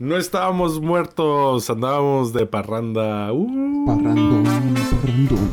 [0.00, 3.30] No estábamos muertos, andábamos de parranda.
[3.34, 3.84] Uh.
[3.84, 5.50] Parrandón, parrandón.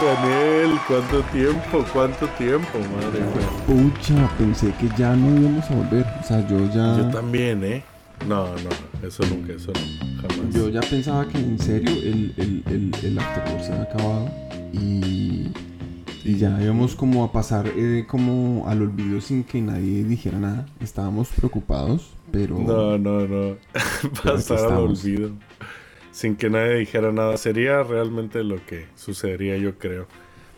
[0.00, 1.84] Daniel, ¿cuánto tiempo?
[1.92, 3.90] ¿Cuánto tiempo, madre mía?
[3.90, 6.06] Pucha, pensé que ya no íbamos a volver.
[6.20, 6.96] O sea, yo ya.
[6.96, 7.82] Yo también, ¿eh?
[8.28, 10.54] No, no, eso nunca, eso no, jamás.
[10.54, 13.20] Yo ya pensaba que en serio el, el, el, el
[13.64, 14.45] se había acabado.
[14.78, 15.52] Y.
[16.24, 20.66] Y ya íbamos como a pasar eh, como al olvido sin que nadie dijera nada.
[20.80, 22.58] Estábamos preocupados, pero...
[22.58, 23.56] No, no, no.
[24.24, 25.30] Pasar al olvido.
[26.10, 27.36] Sin que nadie dijera nada.
[27.36, 30.08] Sería realmente lo que sucedería, yo creo.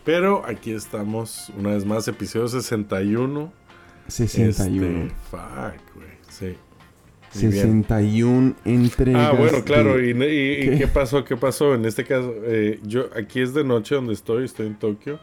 [0.03, 3.53] Pero aquí estamos, una vez más, episodio 61.
[4.07, 4.85] 61.
[4.87, 6.09] Este, fuck, güey.
[6.29, 6.57] Sí.
[7.35, 7.51] Muy bien.
[7.85, 9.29] 61 entregas.
[9.33, 9.97] Ah, bueno, claro.
[9.97, 10.11] de- ¿Y,
[10.69, 10.87] y- y ¿Qué?
[10.87, 11.23] pasó?
[11.23, 11.75] ¿Qué pasó?
[11.75, 15.19] En este caso, eh, yo aquí es de noche donde estoy, estoy en Tokio,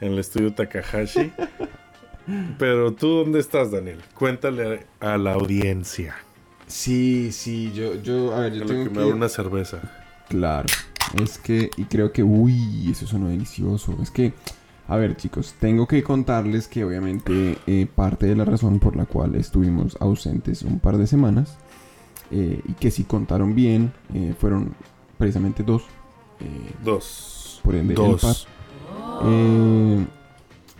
[0.00, 1.32] en el estudio Takahashi.
[2.58, 3.98] Pero tú, ¿dónde estás, Daniel?
[4.14, 6.14] Cuéntale a la audiencia.
[6.66, 8.98] Sí, sí, yo, yo, a ver, yo tengo que que...
[8.98, 9.80] me una cerveza.
[10.28, 10.66] Claro,
[11.22, 13.96] es que, y creo que, uy, eso sonó delicioso.
[14.02, 14.32] Es que,
[14.88, 19.06] a ver, chicos, tengo que contarles que obviamente eh, parte de la razón por la
[19.06, 21.56] cual estuvimos ausentes un par de semanas,
[22.30, 24.74] eh, y que si contaron bien, eh, fueron
[25.18, 25.84] precisamente dos.
[26.84, 27.60] Dos.
[27.64, 28.46] Por ende, el Dos.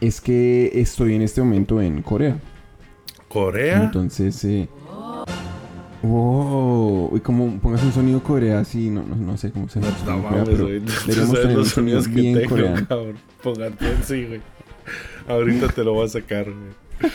[0.01, 2.39] es que estoy en este momento en Corea.
[3.29, 3.85] ¿Corea?
[3.85, 4.69] Entonces, eh,
[6.09, 9.87] wow, y como pongas un sonido Corea así, no, no, no sé cómo se No,
[9.89, 10.05] llama.
[10.05, 10.81] no Corea, mames, pero güey.
[10.81, 12.87] Los sonido sonidos que tengo, coreano.
[12.89, 13.17] cabrón.
[13.43, 14.41] Póngate sí, güey.
[15.29, 17.11] Ahorita te lo voy a sacar, güey.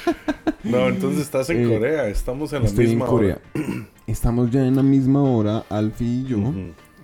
[0.64, 2.08] No, entonces estás en Eh, Corea.
[2.08, 3.40] Estamos en la Estoy en misma Corea.
[3.56, 3.66] hora.
[4.08, 6.38] Estamos ya en la misma hora, Alfie y yo,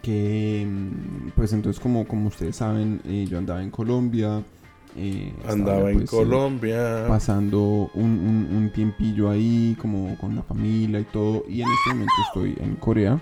[0.02, 4.44] que mm, pues entonces como, como ustedes saben, eh, yo andaba en Colombia.
[4.98, 7.06] Eh, Andaba en pues, eh, Colombia.
[7.08, 11.44] pasando un, un- un tiempillo ahí, como con la familia y todo.
[11.48, 13.20] Y en este momento estoy en Corea.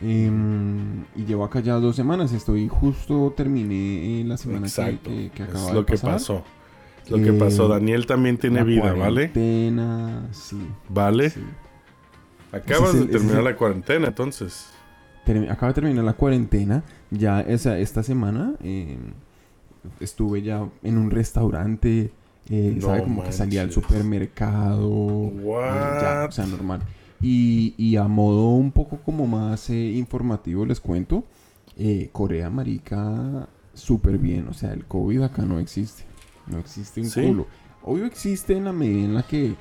[0.00, 2.32] Em, y llevo acá ya dos semanas.
[2.32, 5.10] Estoy justo terminé eh, la semana que, Exacto.
[5.10, 6.12] que, que acaba es de lo que pasar.
[6.12, 6.44] pasó.
[7.04, 7.68] Es lo que Eh, pasó.
[7.68, 9.30] Daniel también tiene vida, ¿vale?
[9.30, 10.58] cuarentena, sí.
[10.88, 11.30] ¿Vale?
[11.30, 11.40] sí.
[12.52, 14.68] Acabas el- de terminar el- la cuarentena, entonces.
[15.26, 16.82] Termi- acaba de terminar la cuarentena.
[17.10, 18.98] Ya esa, esta semana eh,
[20.00, 22.10] estuve ya en un restaurante.
[22.50, 23.02] eh, No ¿Sabe?
[23.04, 25.30] Como que salía al supermercado.
[25.34, 26.80] eh, ya, o sea, normal.
[27.20, 31.24] Y, y a modo un poco como más eh, informativo les cuento.
[31.78, 34.48] eh, Corea, marica, súper bien.
[34.48, 36.02] O sea, el COVID acá no existe.
[36.46, 37.22] No existe un ¿Sí?
[37.22, 37.46] culo.
[37.84, 39.54] Obvio existe en la medida en la que,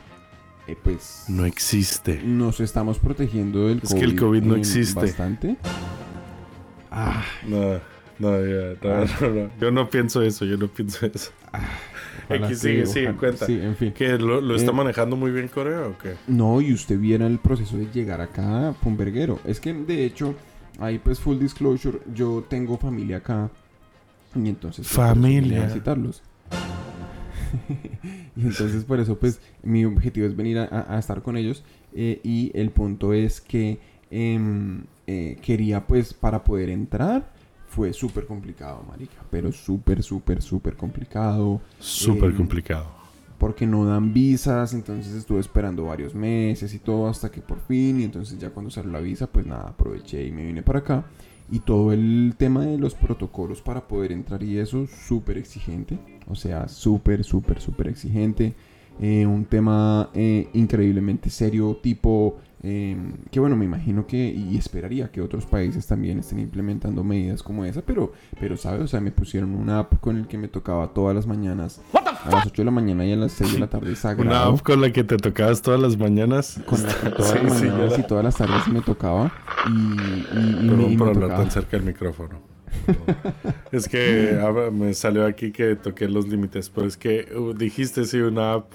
[0.67, 2.21] eh, pues, No existe.
[2.23, 4.99] nos estamos protegiendo del Es que el COVID no existe.
[4.99, 5.57] Bastante.
[6.89, 7.79] Ah, No,
[8.21, 9.49] no, ya, no, no, no.
[9.59, 11.31] Yo no pienso eso, yo no pienso eso.
[12.25, 13.45] ojalá Aquí que- sigue, sigue, ojalá- cuenta.
[13.45, 13.91] Sí, en fin.
[13.93, 16.15] ¿Que lo, lo está Eh, manejando muy bien Corea o qué?
[16.27, 19.39] No, y usted viera el proceso de llegar acá, verguero.
[19.45, 20.35] Es que, de hecho,
[20.79, 23.49] ahí pues full disclosure, yo tengo familia acá.
[24.35, 24.87] Y entonces...
[24.87, 25.65] pues, Familia.
[25.65, 26.21] Visitarlos.
[28.35, 31.63] y entonces por eso pues mi objetivo es venir a, a- a estar con ellos.
[31.93, 33.79] eh, y el punto es que
[34.09, 37.29] em, eh, quería pues para poder entrar...
[37.71, 39.23] Fue súper complicado, marica.
[39.31, 41.61] Pero súper, súper, súper complicado.
[41.79, 42.85] Súper eh, complicado.
[43.37, 48.01] porque no dan visas, entonces estuve esperando varios meses y todo hasta que por fin,
[48.01, 51.05] y entonces ya cuando salió la visa, pues nada, aproveché y me vine para acá.
[51.49, 56.35] Y todo el tema de los protocolos para poder entrar y eso, súper exigente, o
[56.35, 58.53] sea, súper, súper, súper exigente.
[58.99, 62.95] Eh, un tema eh, increíblemente serio, tipo, eh,
[63.31, 67.65] que bueno, me imagino que, y esperaría que otros países también estén implementando medidas como
[67.65, 68.81] esa, pero, pero, ¿sabes?
[68.81, 72.29] O sea, me pusieron una app con el que me tocaba todas las mañanas a
[72.29, 74.53] las 8 de la mañana y a las 6 de la tarde Una sagrado.
[74.53, 76.59] app con la que te tocabas todas las mañanas.
[76.67, 79.31] Con la que todas Sí, las sí, ya mañanas y todas las tardes me tocaba.
[79.67, 81.43] Y, y, y me, Perdón y por me hablar tocaba.
[81.43, 82.39] tan cerca del micrófono.
[83.71, 87.53] es que a ver, me salió aquí que toqué los límites, pero es que uh,
[87.53, 88.71] dijiste sí una app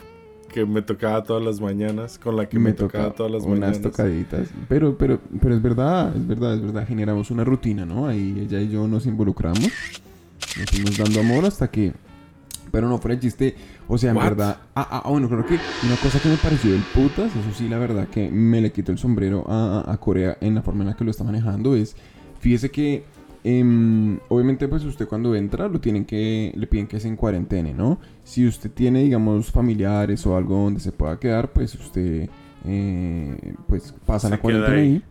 [0.52, 3.80] que me tocaba todas las mañanas, con la que me, tocaba, todas las unas mañanas.
[3.82, 4.48] tocaditas.
[4.68, 6.86] Pero, pero, pero es verdad, es verdad, es verdad.
[6.86, 8.06] Generamos una rutina, ¿no?
[8.06, 9.60] Ahí ella y yo nos involucramos.
[10.58, 11.92] Nos fuimos dando amor hasta que.
[12.70, 13.54] Pero no fuera de chiste.
[13.88, 14.24] O sea, en What?
[14.24, 14.56] verdad.
[14.74, 15.54] Ah, ah, ah, bueno, creo que
[15.84, 18.90] una cosa que me pareció del putas, eso sí, la verdad que me le quito
[18.92, 21.96] el sombrero a- a Corea en la forma en la que lo está manejando es.
[22.40, 23.04] Fíjese que.
[23.46, 26.52] Em, obviamente, pues usted cuando entra lo tienen que.
[26.54, 27.98] Le piden que se en cuarentena, ¿no?
[28.24, 32.28] Si usted tiene, digamos, familiares o algo donde se pueda quedar, pues usted.
[32.64, 34.82] eh, pues pasa Se la cuarentena ahí.
[34.82, 35.02] ahí.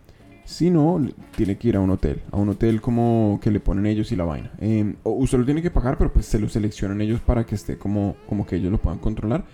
[0.44, 1.02] Si no,
[1.36, 2.22] tiene que ir a un hotel.
[2.32, 4.52] A un hotel como que le ponen ellos y la vaina.
[4.60, 7.56] Eh, o usted lo tiene que pagar, pero pues se lo seleccionan ellos para que
[7.56, 9.46] esté como, como que ellos lo puedan controlar.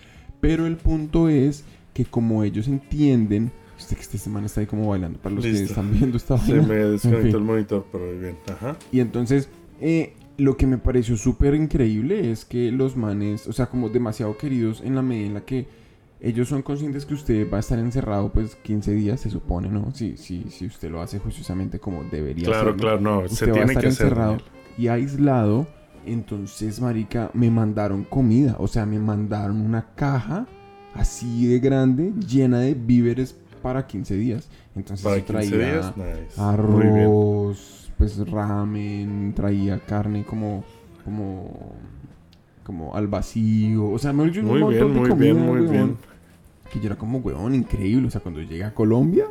[0.41, 1.63] Pero el punto es
[1.93, 3.51] que como ellos entienden...
[3.81, 6.53] Usted que este semana está ahí como bailando para los que están viendo esta Se
[6.53, 6.67] vaina.
[6.67, 7.35] me desconectó En fin.
[7.35, 8.37] el monitor, pero bien.
[8.51, 8.77] Ajá.
[8.91, 9.49] Y entonces,
[9.79, 14.37] eh, lo que me pareció súper increíble es que los manes, o sea, como demasiado
[14.37, 15.67] queridos en la medida en la que
[16.23, 19.91] ellos son conscientes que usted va a estar encerrado pues 15 días, se supone, ¿no?
[19.93, 22.77] Si, si, si usted lo hace juiciosamente como debería Claro, hacerlo.
[22.77, 23.19] claro, no.
[23.21, 24.05] Usted Se va a tiene estar que hacer.
[24.07, 24.49] encerrado Daniel.
[24.77, 25.67] y aislado.
[26.05, 28.55] Entonces, marica, me mandaron comida.
[28.59, 30.47] O sea, me mandaron una caja
[30.93, 34.49] así de grande, llena de víveres para 15 días.
[34.75, 36.41] Entonces, Para eso 15 traía días, nice.
[36.41, 40.63] Arroz, pues ramen, traía carne como,
[41.05, 41.75] como,
[42.63, 43.89] como al vacío.
[43.89, 45.97] O sea, me un Muy montón bien, de muy comida, bien, muy weón, bien.
[46.71, 48.07] Que yo era como, weón, increíble.
[48.07, 49.25] O sea, cuando llegué a Colombia,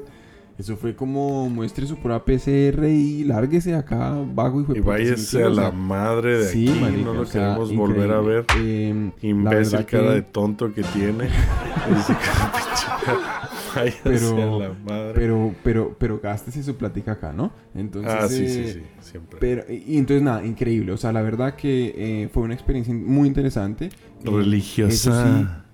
[0.58, 5.48] eso fue como, muestre su prueba PCR y lárguese acá, vago y Y váyase a
[5.48, 6.66] la madre de aquí.
[7.02, 8.44] no lo queremos volver a ver.
[8.58, 11.30] Em, Imbécil, cara que- de tonto que tiene.
[13.74, 15.12] Váyase Pero- la madre.
[15.14, 17.52] Pero, pero, pero gástese su plática acá, ¿no?
[17.74, 18.82] Entonces, ah, sí, sí, eh, sí.
[19.10, 19.38] Siempre.
[19.40, 20.92] Pero, y entonces nada, increíble.
[20.92, 23.86] O sea, la verdad que eh, fue una experiencia muy interesante.
[23.86, 23.90] Eh,
[24.22, 25.64] eso sí, Religiosa.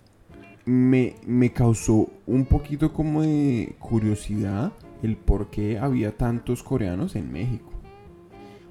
[0.65, 4.73] me, me causó un poquito como de curiosidad
[5.03, 7.71] el por qué había tantos coreanos en México.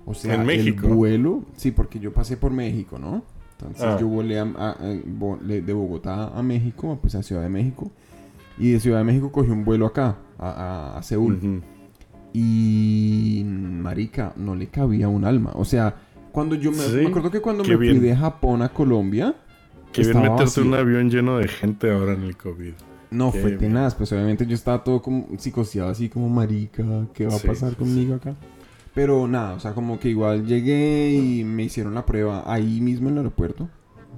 [0.05, 0.87] O sea, ¿En México?
[0.87, 3.23] el vuelo, sí, porque yo pasé por México, ¿no?
[3.53, 3.97] Entonces Ah.
[3.99, 7.91] yo volé a- a- a- volé de Bogotá a México, pues a Ciudad de México.
[8.57, 11.35] Y de Ciudad de México cogí un vuelo acá, a, a- a Seúl.
[11.35, 11.61] Ujú.
[12.33, 15.51] Y marica, no le cabía un alma.
[15.55, 15.95] O sea,
[16.31, 18.01] cuando yo me, Sí, me acuerdo que cuando me fui bien.
[18.01, 19.35] de Japón a Colombia,
[19.93, 22.73] Que bien meterte en un avión lleno de gente ahora en el COVID.
[23.11, 23.59] no Qué fue bien.
[23.59, 23.95] tenaz.
[23.95, 27.69] Pues obviamente yo estaba todo como psicoseado, así como marica, ¿qué va a Sí, pasar
[27.71, 28.35] sí, conmigo acá?
[28.93, 33.07] Pero nada, o sea, como que igual llegué y me hicieron la prueba ahí mismo
[33.09, 33.69] en el aeropuerto.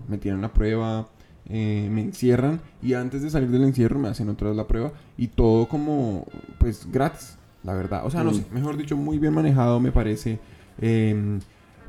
[0.07, 1.07] Me tiran la prueba,
[1.49, 4.91] eh, me encierran y antes de salir del encierro me hacen otra vez la prueba
[5.17, 6.25] y todo como,
[6.59, 8.05] pues, gratis, la verdad.
[8.05, 8.35] O sea, no Mm.
[8.35, 10.39] sé, mejor dicho, muy bien manejado me parece.
[10.79, 11.39] Em,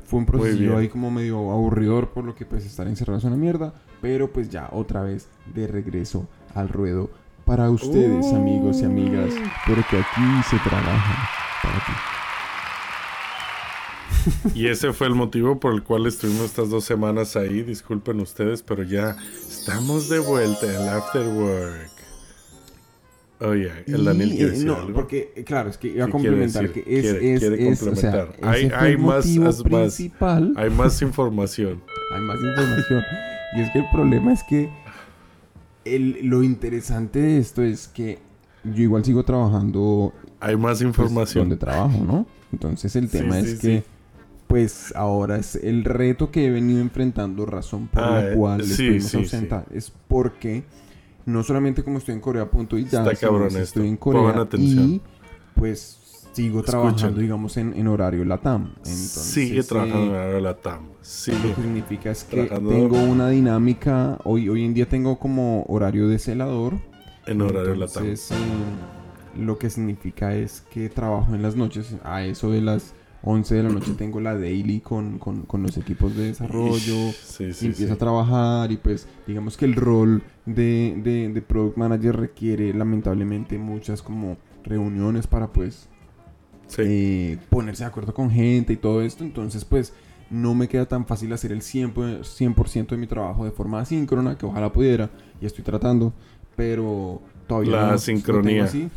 [0.05, 3.35] fue un proceso ahí como medio aburridor por lo que pues estar encerrado es una
[3.35, 3.73] mierda.
[4.01, 7.09] Pero pues ya otra vez de regreso al ruedo
[7.45, 8.35] para ustedes, Uh.
[8.37, 9.33] amigos y amigas.
[9.67, 11.29] Porque aquí se trabaja
[11.61, 11.91] para ti.
[14.53, 17.61] Y ese fue el motivo por el cual estuvimos estas dos semanas ahí.
[17.63, 19.15] Disculpen ustedes, pero ya
[19.47, 21.89] estamos de vuelta en el After Work.
[23.41, 24.93] Oye, el Daniel Y, quiere eh, no, algo.
[24.93, 27.69] porque, eh, claro, es que iba a ¿Qué quiere complementar que es, Quiere- es, quiere
[27.69, 28.49] es, o sea, complementar.
[28.81, 30.53] Hay- el más- principal.
[30.57, 31.81] Hay más información.
[32.13, 33.03] Hay más información.
[33.55, 34.69] y es que el problema es que
[35.85, 38.19] el- lo interesante de esto es que
[38.65, 41.43] yo igual sigo trabajando Hay más pues, información.
[41.47, 42.27] donde trabajo, ¿no?
[42.51, 43.57] Entonces el tema sí, es sí.
[43.67, 43.83] que
[44.49, 48.63] pues ahora es el reto que he venido enfrentando, razón por Ah, la eh, cual
[48.63, 50.63] sí, estoy más sí, ausenta, es porque
[51.27, 53.59] no solamente como estoy en Corea punto y ya, sino esto.
[53.59, 55.01] estoy en Corea y
[55.53, 55.99] pues
[56.33, 56.65] sigo Escuchen.
[56.65, 58.73] trabajando digamos en, en horario latam.
[58.77, 60.81] Entonces, Sigue trabajando en eh, el área de la TAM.
[60.87, 60.91] lo
[61.55, 66.07] que significa es que Trabajando- tengo una dinámica, hoy, hoy en día tengo como horario
[66.07, 66.73] de celador.
[67.27, 68.03] En horario de la TAM.
[68.05, 68.35] Entonces, eh,
[69.39, 72.93] lo que significa es que trabajo en las noches, a eso de las
[73.23, 77.11] 11 de la noche tengo la daily con, con, con los equipos de desarrollo.
[77.11, 77.91] Sí, sí, empiezo sí.
[77.91, 83.57] a trabajar y pues digamos que el rol de, de, de product manager requiere lamentablemente
[83.57, 85.89] muchas como reuniones para pues
[86.77, 89.23] eh, ponerse de acuerdo con gente y todo esto.
[89.23, 89.93] Entonces, pues,
[90.29, 94.37] no me queda tan fácil hacer el 100%, 100 de mi trabajo de forma asíncrona,
[94.37, 95.09] que ojalá pudiera,
[95.41, 96.13] y estoy tratando,
[96.55, 98.65] pero todavía La no lo asincronía.
[98.67, 98.89] tengo así.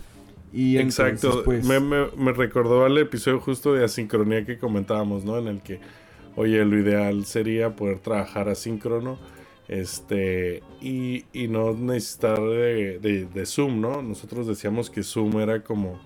[0.52, 1.42] Y Exacto.
[1.44, 5.38] pues, me, me- me recordó al episodio justo de asincronía que comentábamos, ¿no?
[5.38, 5.80] En el que,
[6.36, 9.18] oye, lo ideal sería poder trabajar asíncrono
[9.68, 14.02] este y, y no necesitar de, de- de Zoom, ¿no?
[14.02, 16.00] Nosotros decíamos que Zoom era como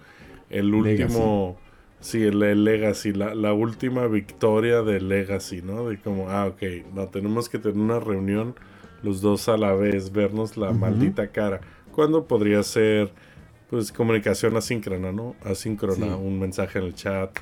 [0.51, 1.57] el último,
[2.01, 5.89] sí, el, el Legacy, la, la última victoria del Legacy, ¿no?
[5.89, 6.63] De como, ah, ok,
[6.95, 8.55] no, tenemos que tener una reunión
[9.03, 11.61] los dos a la vez, vernos la maldita cara.
[11.93, 13.11] ¿Cuándo podría ser,
[13.71, 15.35] pues, comunicación asíncrona, ¿no?
[15.45, 16.13] Asíncrona, Sí.
[16.13, 17.37] un mensaje en el chat,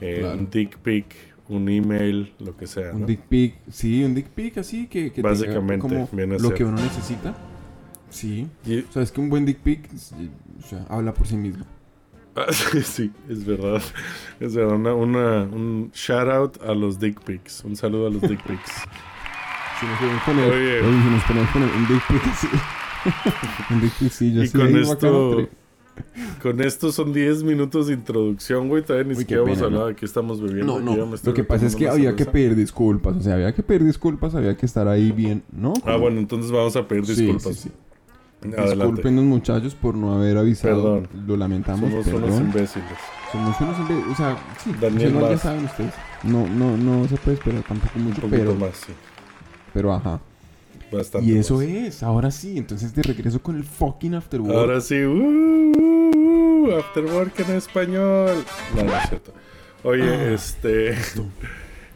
[0.00, 0.38] eh, Claro.
[0.38, 1.06] un dick pic,
[1.48, 5.22] un email, lo que sea, un dick pic, sí, un dick pic así que, que
[5.22, 6.58] Básicamente, como viene a lo ser.
[6.58, 7.34] que uno necesita.
[8.10, 8.46] Sí.
[8.66, 11.64] Y- O sea, es que un buen dick pic o sea, habla por sí mismo.
[12.36, 13.82] Ah, sí, sí, es verdad.
[14.40, 14.74] Es verdad.
[14.76, 17.62] Una, una- un shout out a los dick pics.
[17.64, 18.70] Un saludo a los dick pics.
[19.80, 20.80] Si nos poner, Oye.
[20.80, 22.46] oye, si nos podemos poner un dick pic así.
[23.74, 25.48] un dick pic, sí, yo y sí, con esto,
[26.42, 28.82] Con esto son 10 minutos de introducción, güey.
[28.82, 30.80] Todavía ni Uy, siquiera hemos hablado de qué estamos bebiendo.
[30.80, 31.16] No, no.
[31.22, 33.16] Lo que pasa es que había que pedir disculpas.
[33.16, 35.72] O sea, había que pedir disculpas, había que estar ahí bien, ¿no?
[35.84, 37.56] Ah, bueno, entonces vamos a pedir Sí, disculpas.
[37.56, 37.70] sí, sí.
[38.48, 38.74] Adelante.
[38.74, 41.02] Discúlpenos, muchachos, por no haber avisado.
[41.02, 41.26] Perdón.
[41.28, 42.24] Lo lamentamos, Somos perdón.
[42.24, 42.88] unos imbéciles.
[43.30, 45.92] Somos unos imbe- O sea, sí, Daniel ya saben ustedes.
[46.24, 48.92] No, no, no se puede esperar tampoco Un mucho, poquito pero, más, sí.
[49.72, 50.20] pero ajá.
[50.92, 51.64] Bastante Y eso más.
[51.64, 52.58] es, ahora sí.
[52.58, 54.54] Entonces de regreso con el fucking afterwork.
[54.54, 55.02] Ahora sí.
[55.02, 58.44] Uh, uh, uh, afterwork en español.
[58.76, 59.32] No, no es cierto.
[59.84, 60.94] Oye, este.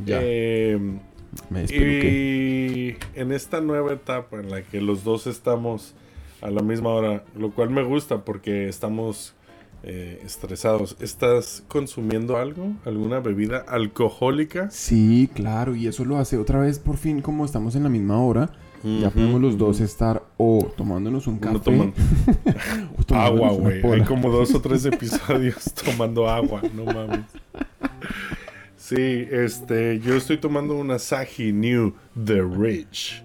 [0.04, 0.98] Ya, em,
[1.48, 5.94] me y en esta nueva etapa en la que los dos estamos
[6.42, 9.34] a la misma hora, lo cual me gusta porque estamos
[9.82, 10.96] eh, estresados.
[11.00, 12.72] ¿Estás consumiendo algo?
[12.84, 14.70] ¿Alguna bebida alcohólica?
[14.70, 18.20] Sí, claro, y eso lo hace otra vez por fin como estamos en la misma
[18.20, 18.50] hora.
[18.85, 21.92] Ya podemos los dos estar o tomándonos un café toman-
[22.99, 23.83] o tomándonos agua, güey.
[23.95, 27.21] Hay como dos o tres episodios tomando agua, no mames.
[28.76, 31.92] Sí, este, yo estoy tomando una Asahi New
[32.25, 33.25] The Rich.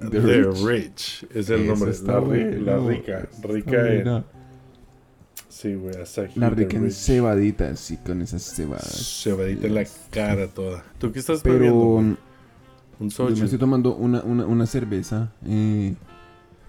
[0.00, 0.62] The The, Rich.
[0.64, 1.26] Rich.
[1.34, 1.90] es el Eso nombre.
[1.90, 3.18] está La, ri- la bueno, rica.
[3.32, 4.24] está Rica en.
[5.48, 6.92] Sí, güey, Asahi La rica en Rich.
[6.94, 9.20] cebaditas, sí, con esas cebadas.
[9.24, 10.84] Cebadita en la cara toda.
[10.98, 12.16] ¿Tú qué estás Pero bebiendo?
[13.00, 15.94] Yo me estoy tomando una, una, una cerveza eh,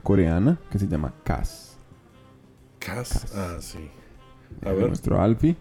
[0.03, 1.77] coreana que se llama Cass.
[2.79, 3.33] Cas.
[3.35, 3.89] Ah, sí.
[4.63, 4.87] A Le ver.
[4.87, 5.55] muestro a Alfie.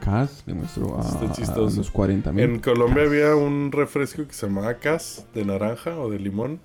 [0.00, 2.44] Cass, le muestro a, a- los 40 mil.
[2.44, 6.60] En Colombia había un refresco que se llamaba Cas de naranja o de limón.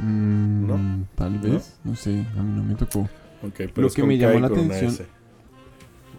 [0.00, 1.06] Mm, ¿No?
[1.16, 3.00] Tal vez, no sé, a mí no me tocó.
[3.42, 5.06] Ok, pero Lo es que con me llamó la atención-.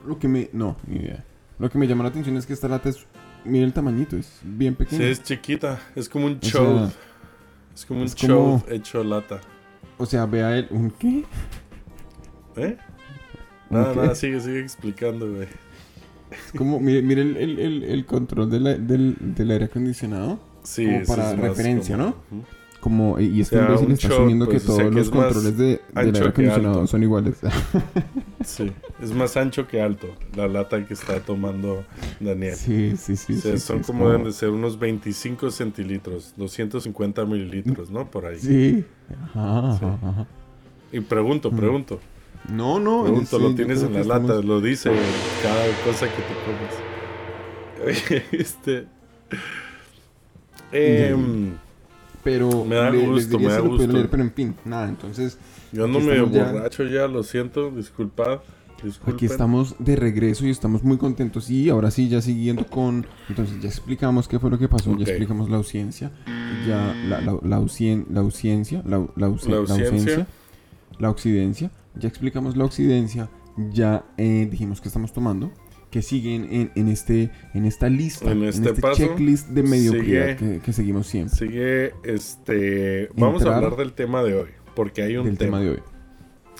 [0.06, 0.50] Lo que me.
[0.52, 1.24] No, ni idea.
[1.60, 3.06] Lo que me llamó la atención es que esta lata es.
[3.46, 5.06] Mira el tamañito, es bien Sí, pequeña.
[5.08, 5.80] es chiquita.
[5.96, 6.90] Es como un O sea, chove.
[7.74, 9.42] es como un es como- hecho lata.
[9.98, 10.68] O sea, vea el.
[10.72, 11.24] ¿Un qué?
[12.58, 12.78] ¿Eh?
[13.70, 15.48] ¿Un Nada, nada, sigue, sigue explicando, güey.
[16.32, 16.80] Es como.
[16.80, 20.40] Mire, mire el, el, el, el control de la- del, del aire acondicionado.
[20.64, 22.38] Sí, Como para es referencia, como- ¿no?
[22.40, 22.46] Ujú.
[22.80, 23.20] Como.
[23.20, 25.66] Y sea, un está asumiendo pues, que o sea, todos que los es controles de,
[25.66, 25.82] del
[26.16, 27.38] aire acondicionado son iguales.
[28.46, 28.72] Sí,
[29.04, 31.84] es más ancho que alto la lata que está tomando
[32.22, 32.56] Daniel.
[32.56, 33.34] sí, sí, sí.
[33.34, 37.92] O sea, sí, son sí, es como deben de ser unos 25 centilitros, 250 mililitros,
[37.92, 38.10] ¿no?
[38.10, 38.40] Por ahí.
[38.40, 38.86] Sí.
[39.36, 39.86] Ajá, Sí.
[39.86, 40.28] ajá, ajá.
[40.94, 42.00] Y pregunto, pregunto.
[42.50, 43.04] No, no.
[43.04, 44.90] Pregunto, lo tienes en la estamos- lata, lo dice
[45.44, 48.24] cada cosa que te comes.
[48.32, 48.88] Este.
[50.72, 51.52] em,
[52.24, 53.94] Pero Me da le- les diría me da si lo pueden gusto.
[53.98, 55.38] leer, pero en fin, nada, entonces
[55.72, 56.52] yo ando medio ya.
[56.52, 58.40] borracho ya, lo siento, disculpad.
[58.84, 59.14] Disculpen.
[59.16, 63.60] aquí estamos de regreso y estamos muy contentos y ahora sí ya siguiendo con entonces
[63.62, 66.12] ya explicamos qué fue lo que pasó, ya explicamos la ausencia,
[66.66, 69.86] ya la la la, ausien- la ausencia, la, la, ausen- La la ausencia.
[69.90, 70.28] ausencia,
[70.98, 73.30] la occidencia, ya explicamos la occidencia,
[73.74, 75.52] ya eh, dijimos que estamos tomando,
[75.90, 80.56] que siguen en, en este en esta lista, En este paso, checklist de mediocridad sigue-
[80.56, 83.10] que, que seguimos siempre Sigue, este.
[83.16, 85.60] Vamos a hablar del tema de hoy, porque hay un del tema tema.
[85.70, 85.84] de hoy.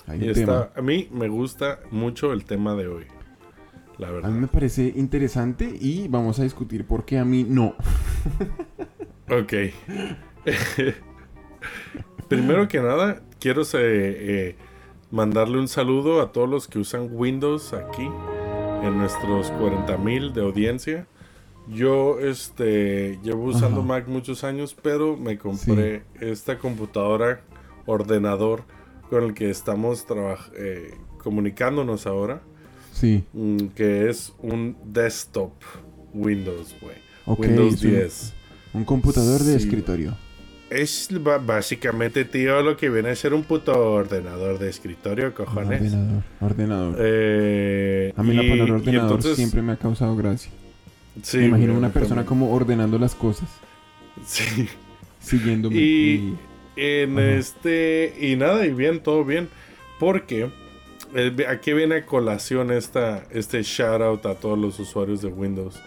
[0.06, 0.70] Hay y un está, tema.
[0.74, 3.04] a mí me gusta mucho el tema de hoy.
[3.98, 4.30] La A verdad.
[4.30, 7.74] mí me parece interesante y vamos a discutir por qué a mí no.
[9.30, 9.52] Ok.
[12.28, 13.78] Primero que nada, quiero se-
[14.48, 14.56] eh,
[15.10, 18.08] mandarle un saludo a todos los que usan Windows aquí,
[18.82, 21.06] en nuestros 40.000 de audiencia.
[21.68, 23.86] Yo este, llevo usando Ajá.
[23.88, 27.42] Mac muchos años, pero me compré esta computadora,
[27.86, 28.64] ordenador,
[29.08, 30.04] con el que estamos
[30.56, 32.42] eh, comunicándonos ahora,
[32.92, 33.24] Sí.
[33.32, 35.52] mm, que es un desktop
[36.12, 36.96] Windows, güey.
[37.26, 38.34] Windows es un- 10.
[38.72, 39.64] Un computador de Sí.
[39.64, 40.16] escritorio.
[40.70, 41.08] Es
[41.44, 45.82] básicamente, tío, lo que viene a ser un puto ordenador de escritorio, cojones.
[45.92, 46.22] Ordenador.
[46.40, 46.96] Ordenador.
[47.00, 50.50] Eh, a mí la y- palabra y ordenador entonces- siempre me ha causado gracia.
[51.22, 52.26] Sí, me imagino una persona también.
[52.28, 53.48] como ordenando las cosas,
[54.24, 54.68] Sí.
[55.20, 55.74] siguiéndome.
[55.76, 56.36] Y
[56.76, 57.30] en Ajá.
[57.32, 58.14] este.
[58.20, 59.48] Y nada, y bien, todo bien.
[59.98, 60.50] Porque
[61.14, 65.80] eh, aquí viene a colación esta, este shout out a todos los usuarios de Windows.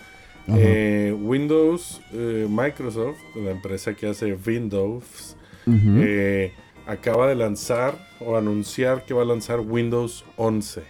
[0.47, 5.35] Eh, Windows, eh, Microsoft, la empresa que hace Windows,
[5.67, 6.51] eh,
[6.85, 10.81] acaba de lanzar o anunciar que va a lanzar Windows 11.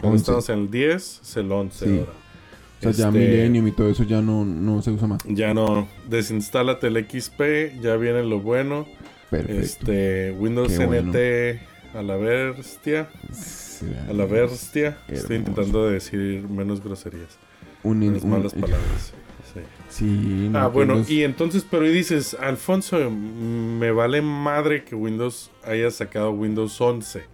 [0.00, 0.20] Como 11.
[0.22, 1.90] estamos en el 10, es el 11 Sí.
[2.00, 2.12] ahora.
[2.12, 5.22] o sea, ya este- Millennium y todo eso ya no, no se usa más.
[5.26, 8.86] Ya no, desinstálate el XP, ya viene lo bueno.
[9.30, 9.62] Perfecto.
[9.62, 11.12] Este, Windows Qué bueno.
[11.12, 11.60] NT
[11.96, 14.98] a la bestia, Sí, a la bestia.
[15.08, 17.38] Estoy intentando decir menos groserías,
[17.82, 19.12] Un, un- malas palabras.
[19.52, 19.60] Sí.
[19.88, 24.84] Sí, no, Ah, bueno, los- y entonces, pero y dices, Alfonso, mm, me vale madre
[24.84, 27.24] que Windows haya sacado Windows 11.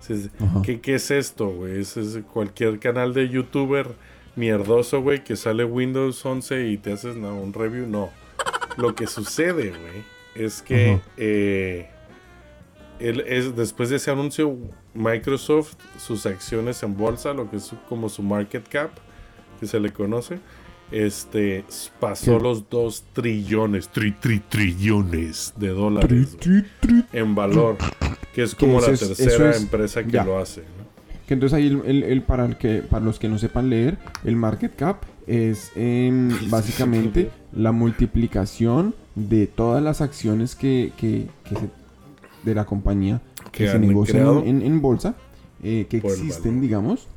[0.00, 0.62] Dices, Ajá.
[0.62, 1.80] ¿Qué, ¿Qué es esto, güey?
[1.80, 3.88] Es, es cualquier canal de youtuber
[4.36, 7.86] mierdoso, güey, que sale Windows 11 y te haces no, un review.
[7.86, 8.10] No.
[8.76, 11.02] Lo que sucede, güey, es que Ajá.
[11.16, 11.88] eh,
[12.98, 14.56] él es, después de ese anuncio,
[14.94, 18.90] Microsoft, sus acciones en bolsa, lo que es como su market cap,
[19.56, 20.38] que se le conoce,
[20.92, 21.64] este
[21.98, 22.42] pasó ¿Qué?
[22.44, 27.04] los 2 trillones, tri, tri, trillones de dólares güey, tri, tri.
[27.12, 27.76] en valor,
[28.34, 30.24] que es como la es- tercera es- empresa que ya.
[30.24, 30.60] lo hace.
[30.60, 30.86] ¿no?
[31.26, 33.98] Que entonces ahí el, el- el- para, el que, para los que no sepan leer,
[34.24, 41.56] el market cap es em, básicamente la multiplicación de todas las acciones que, que- que
[41.56, 41.70] se-
[42.44, 43.20] de la compañía
[43.50, 45.16] que, se negocian en, en bolsa,
[45.64, 47.08] eh, que existen, digamos,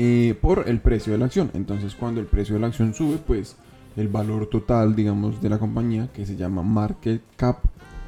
[0.00, 1.50] eh, por el precio de la acción.
[1.54, 3.56] Entonces cuando el precio de la acción sube, pues
[3.96, 7.58] el valor total, digamos, de la compañía, que se llama market cap,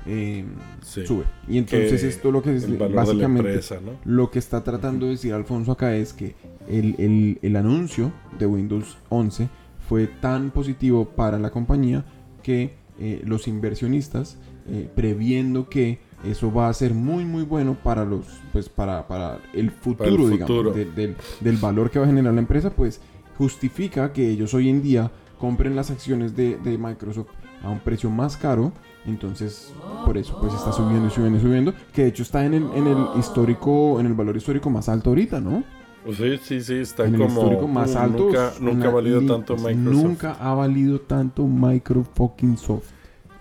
[0.07, 0.45] eh,
[0.83, 1.05] Sí.
[1.05, 1.25] sube.
[1.49, 3.93] Y entonces Que esto lo que es básicamente empresa, ¿no?
[4.05, 6.37] lo que está tratando de decir Alfonso acá es que
[6.69, 9.49] el, el- el anuncio de Windows 11
[9.89, 12.05] fue tan positivo para la compañía
[12.45, 14.37] que eh, los inversionistas,
[14.69, 19.39] eh, previendo que eso va a ser muy muy bueno para los pues para, para
[19.55, 20.73] el futuro, futuro.
[20.73, 23.01] digamos de- del, del valor que va a generar la empresa pues
[23.39, 27.29] justifica que ellos hoy en día compren las acciones de, de Microsoft
[27.63, 28.73] a un precio más caro
[29.07, 29.73] entonces
[30.05, 32.65] por eso pues está subiendo y subiendo y subiendo que de hecho está en el,
[32.75, 35.65] en el histórico en el valor histórico más alto ahorita no
[36.05, 39.21] Pues sí, sí, sí, está en el como histórico más alto Nunca, nunca ha valido
[39.21, 40.03] li- tanto Microsoft.
[40.05, 42.91] nunca ha valido tanto Micro fucking soft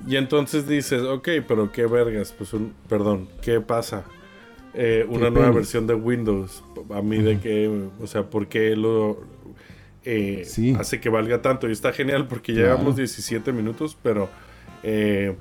[0.07, 4.05] Y entonces dices, ok, pero qué vergas, pues un, perdón, ¿qué pasa?
[4.73, 8.75] Eh, una ¿Qué nueva versión de Windows, a mí de que, o sea, ¿por qué
[8.75, 9.19] lo
[10.05, 10.75] eh, Sí.
[10.79, 11.67] hace que valga tanto?
[11.67, 14.29] Y está genial porque llevamos 17 minutos, pero
[14.83, 15.35] eh,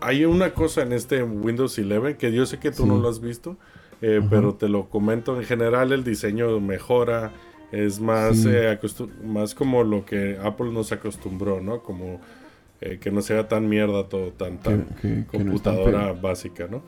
[0.00, 2.88] hay una cosa en este Windows 11 que yo sé que tú Sí.
[2.88, 3.56] no lo has visto,
[4.02, 7.32] eh, pero te lo comento en general, el diseño mejora,
[7.72, 8.48] es más, Sí.
[8.50, 8.78] eh,
[9.24, 11.82] más como lo que Apple nos acostumbró, ¿no?
[11.82, 12.20] Como
[12.80, 16.82] eh, que no sea tan mierda todo, tan, tan que- que computadora básica, ¿no?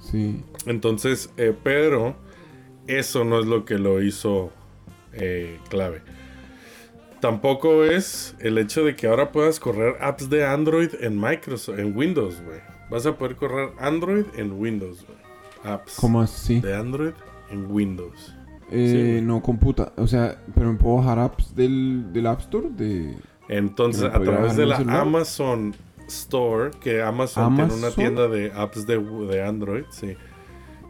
[0.00, 2.16] sí Entonces, eh, pero
[2.86, 4.50] eso no es lo que lo hizo
[5.12, 6.02] eh, clave.
[7.20, 11.94] Tampoco es el hecho de que ahora puedas correr apps de Android en Microsoft, en
[11.96, 12.60] Windows, güey.
[12.90, 15.18] Vas a poder correr Android en Windows, güey.
[15.74, 16.60] Apps ¿Cómo así?
[16.60, 17.12] de Android
[17.50, 18.34] en Windows.
[18.70, 22.68] Eh, sí, no computa, o sea, pero me puedo bajar apps del, del App Store
[22.70, 23.16] de
[23.50, 25.00] Entonces, ¿Que me a través de la celular?
[25.00, 25.74] Amazon
[26.06, 30.16] Store, que Amazon, tiene una tienda de apps de, de Android, sí.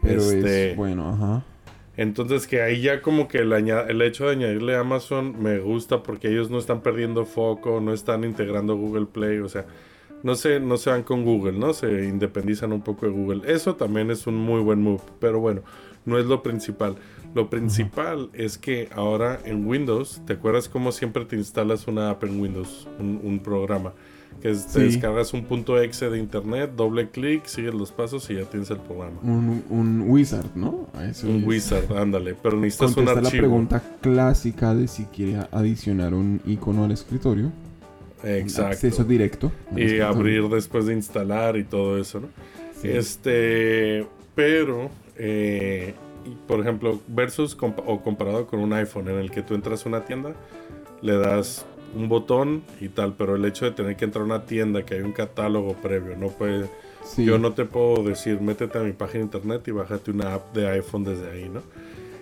[0.01, 1.43] pero Este, es bueno, ajá.
[1.97, 6.29] Entonces que ahí ya como que el, el hecho de añadirle Amazon me gusta porque
[6.29, 9.65] ellos no están perdiendo foco, no están integrando Google Play, o sea,
[10.23, 11.73] no se, no se van con Google, ¿no?
[11.73, 13.41] Se independizan un poco de Google.
[13.51, 15.61] Eso también es un muy buen move, pero bueno,
[16.05, 16.95] no es lo principal.
[17.33, 22.23] Lo principal es que ahora en Windows, ¿te acuerdas cómo siempre te instalas una app
[22.25, 22.87] en Windows?
[22.99, 23.93] Un, un programa.
[24.41, 28.45] Que te descargas un punto exe de internet, doble clic, sigues los pasos y ya
[28.45, 29.19] tienes el programa.
[29.23, 30.87] Un, un wizard, ¿no?
[31.07, 31.45] Eso Un es.
[31.45, 33.41] wizard, ándale, pero necesitas un Contesta la archivo.
[33.43, 37.51] pregunta clásica de si quiere adicionar un icono al escritorio.
[38.23, 38.71] un Exacto.
[38.73, 39.51] Acceso directo.
[39.75, 40.07] Y escritorio.
[40.07, 42.27] abrir después de instalar y todo eso, ¿no?
[42.81, 42.87] Sí.
[42.89, 45.93] Este, pero, eh,
[46.47, 49.89] por ejemplo, versus compa- o comparado con un iPhone en el que tú entras a
[49.89, 50.33] una tienda,
[51.01, 54.45] le das un botón y tal, pero el hecho de tener que entrar a una
[54.45, 56.69] tienda que hay un catálogo previo, no puede,
[57.03, 57.25] Sí.
[57.25, 60.53] yo no te puedo decir, métete a mi página de internet y bájate una app
[60.55, 61.61] de iPhone desde ahí, ¿no?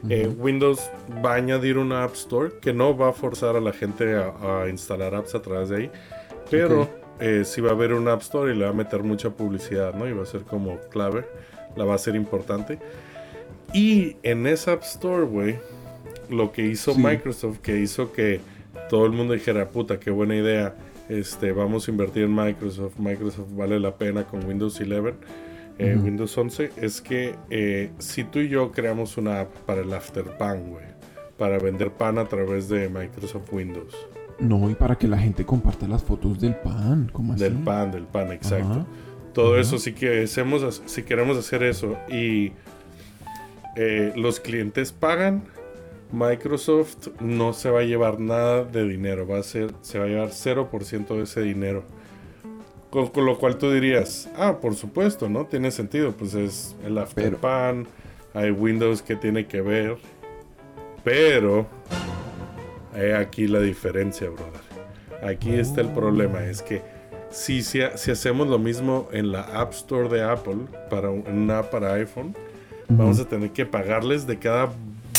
[0.10, 0.42] Eh, Ujú.
[0.44, 0.90] Windows
[1.24, 4.62] va a añadir una App Store que no va a forzar a la gente a,
[4.64, 5.92] a instalar apps a través de ahí,
[6.50, 6.90] pero Ok.
[7.20, 9.94] eh, sí va a haber una App Store y le va a meter mucha publicidad,
[9.94, 10.08] ¿no?
[10.08, 11.26] Y va a ser como clave,
[11.76, 12.80] la va a ser importante.
[13.74, 15.58] Y en esa App Store, güey,
[16.30, 17.02] lo que hizo Sí.
[17.02, 18.40] Microsoft, que hizo que
[18.90, 20.76] todo el mundo dijera, puta, qué buena idea,
[21.10, 25.14] este, vamos a invertir en Microsoft, Microsoft vale la pena con Windows 11
[25.80, 25.96] eh.
[25.96, 30.26] Windows 11 es que eh, si tú y yo creamos una app para el after
[30.38, 30.86] pan, güey,
[31.38, 33.96] para vender pan a través de Microsoft Windows,
[34.40, 37.10] No, y para que la gente comparta las fotos del pan.
[37.14, 37.44] ¿Cómo así?
[37.44, 38.72] del pan, del pan, exacto.
[38.72, 38.86] Ajá.
[39.34, 39.62] Todo Ajá.
[39.62, 42.52] eso, si, que hacemos, si queremos hacer eso y
[43.76, 45.44] eh, los clientes pagan,
[46.12, 50.08] Microsoft no se va a llevar nada de dinero, va a ser, se va a
[50.08, 51.84] llevar 0% de ese dinero.
[52.90, 55.46] Con, con lo cual tú dirías, ah, por supuesto, ¿no?
[55.46, 57.86] Tiene sentido, pues es el Afterpan,
[58.34, 59.98] hay Windows que tiene que ver,
[61.04, 61.68] pero
[62.96, 64.60] he aquí la diferencia, brother.
[65.24, 66.82] Aquí está el problema, es que
[67.30, 71.60] si, si, si hacemos lo mismo en la App Store de Apple, para un- una
[71.60, 72.36] app para iPhone,
[72.90, 74.70] vamos a tener que pagarles de cada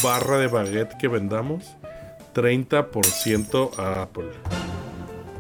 [0.02, 1.64] barra de baguette que vendamos
[2.35, 4.24] 30% a Apple.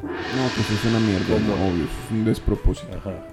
[0.02, 2.96] No, pues es una mierda, obvio, es un despropósito.
[2.96, 3.26] Ajá.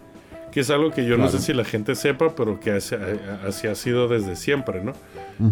[0.51, 2.95] Que es algo que yo no sé si la gente sepa, pero que así,
[3.47, 4.93] así ha sido desde siempre, ¿no?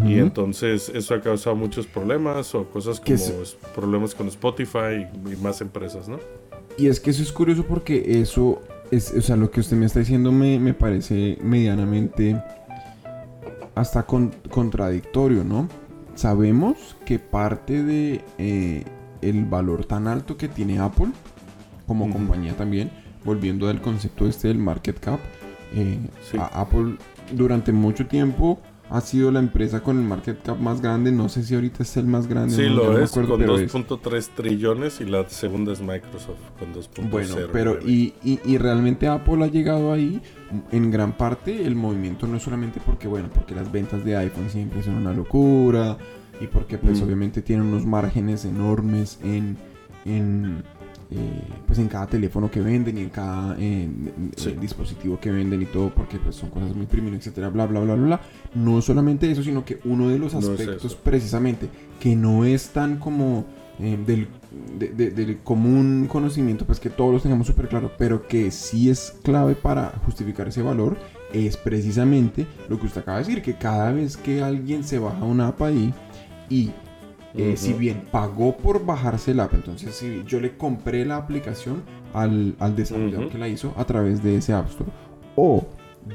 [0.04, 5.32] Y entonces eso ha causado muchos problemas o cosas como es- problemas con Spotify y,
[5.32, 6.18] y más empresas, ¿no?
[6.76, 9.86] Y es que eso es curioso porque eso es, o sea, lo que usted me
[9.86, 12.42] está diciendo me, me parece medianamente
[13.76, 15.68] hasta con- contradictorio, ¿no?
[16.16, 18.84] Sabemos que parte de eh,
[19.22, 21.08] el valor tan alto que tiene Apple
[21.86, 22.90] como compañía también,
[23.24, 25.20] volviendo al concepto este del market cap,
[25.74, 26.38] eh, Sí.
[26.52, 26.96] Apple
[27.32, 28.58] durante mucho tiempo
[28.88, 31.96] ha sido la empresa con el market cap más grande, no sé si ahorita es
[31.96, 33.72] el más grande, Sí, no, no lo me es, acuerdo, con pero es.
[33.72, 37.10] 2.3 trillones y la segunda es Microsoft con 2.0.
[37.10, 40.22] Bueno, pero y, y, y realmente Apple ha llegado ahí
[40.70, 44.48] en gran parte el movimiento no es solamente porque, bueno, porque las ventas de iPhone
[44.50, 45.96] siempre son una locura
[46.40, 47.04] y porque pues Mm.
[47.04, 49.56] obviamente tienen unos márgenes enormes en,
[50.04, 50.62] en,
[51.10, 53.88] eh, pues en cada teléfono que venden y en cada eh,
[54.36, 54.50] Sí.
[54.50, 57.80] eh, dispositivo que venden y todo porque pues son cosas muy premium, etcétera, bla, bla,
[57.80, 58.20] bla, bla, bla.
[58.54, 61.68] No solamente eso, sino que uno de los No es aspectos precisamente
[62.00, 63.44] que no es tan como
[63.78, 64.28] eh, del,
[64.78, 68.88] de- de- del común conocimiento, pues que todos los tengamos súper claro, pero que sí
[68.90, 70.96] es clave para justificar ese valor,
[71.32, 75.24] es precisamente lo que usted acaba de decir, que cada vez que alguien se baja
[75.24, 75.92] una app ahí
[76.48, 76.70] y
[77.34, 81.82] eh, si bien pagó por bajarse el app, entonces si yo le compré la aplicación
[82.14, 84.90] al, al desarrollador que la hizo a través de ese App Store,
[85.34, 85.66] o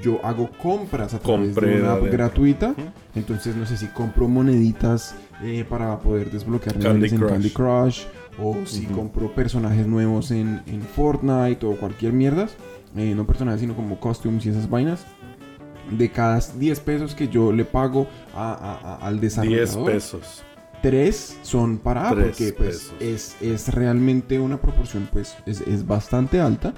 [0.04, 2.73] yo hago compras a través Compré de una app gratuita,
[3.15, 7.30] entonces no sé si compro moneditas eh, para poder desbloquear Candy niveles en Crush.
[7.32, 8.04] Candy Crush,
[8.39, 8.95] o si Ujú.
[8.95, 12.47] compro personajes nuevos en, en Fortnite o cualquier mierda,
[12.95, 15.06] eh, no personajes sino como costumes y esas vainas.
[15.89, 20.43] De cada 10 pesos que yo le pago a- a- a- al 10 desarrollador, pesos.
[20.82, 26.39] tres son para Tres porque pues es, es realmente una proporción pues es, es bastante
[26.39, 26.73] alta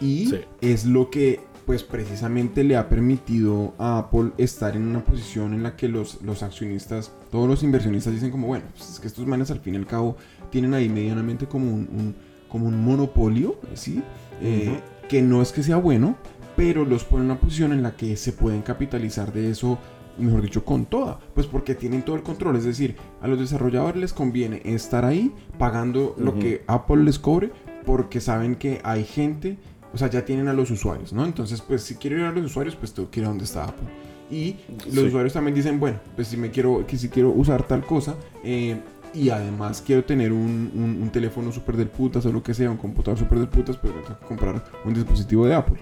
[0.00, 0.40] y Sí.
[0.60, 5.62] es lo que pues precisamente le ha permitido a Apple estar en una posición en
[5.62, 9.26] la que los, los accionistas, todos los inversionistas dicen como bueno, pues es que estos
[9.26, 10.16] manes al fin y al cabo
[10.50, 12.16] tienen ahí medianamente como un, un-
[12.48, 14.02] como un monopolio, ¿sí?
[14.40, 16.16] Eh, que no es que sea bueno,
[16.56, 19.78] pero los pone en una posición en la que se pueden capitalizar de eso
[20.16, 21.20] mejor dicho, con toda.
[21.34, 22.56] Pues porque tienen todo el control.
[22.56, 27.52] Es decir, a los desarrolladores les conviene estar ahí pagando lo que Apple les cobre
[27.84, 29.58] porque saben que hay gente,
[29.92, 31.24] o sea, ya tienen a los usuarios, ¿no?
[31.24, 33.64] Entonces, pues si quiero ir a los usuarios, pues tengo que ir a donde está
[33.64, 33.88] Apple.
[34.30, 35.00] Y los Sí.
[35.06, 38.76] usuarios también dicen, bueno, pues si me quiero, que si quiero usar tal cosa, eh,
[39.14, 42.70] y además quiero tener un, un- un teléfono súper del putas o lo que sea,
[42.70, 45.78] un computador súper del putas, pues tengo que comprar un dispositivo de Apple.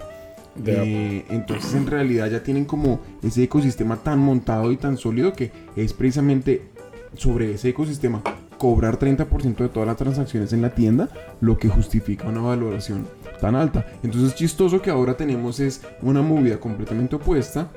[0.55, 5.33] De Eh, entonces en realidad ya tienen como ese ecosistema tan montado y tan sólido
[5.33, 6.69] que es precisamente
[7.15, 8.23] sobre ese ecosistema
[8.57, 11.09] cobrar 30% de todas las transacciones en la tienda
[11.41, 13.07] lo que justifica una valoración
[13.39, 13.85] tan alta.
[14.03, 17.69] Entonces es chistoso que ahora tenemos es una movida completamente opuesta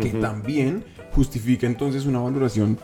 [0.00, 2.78] que también justifica entonces una valoración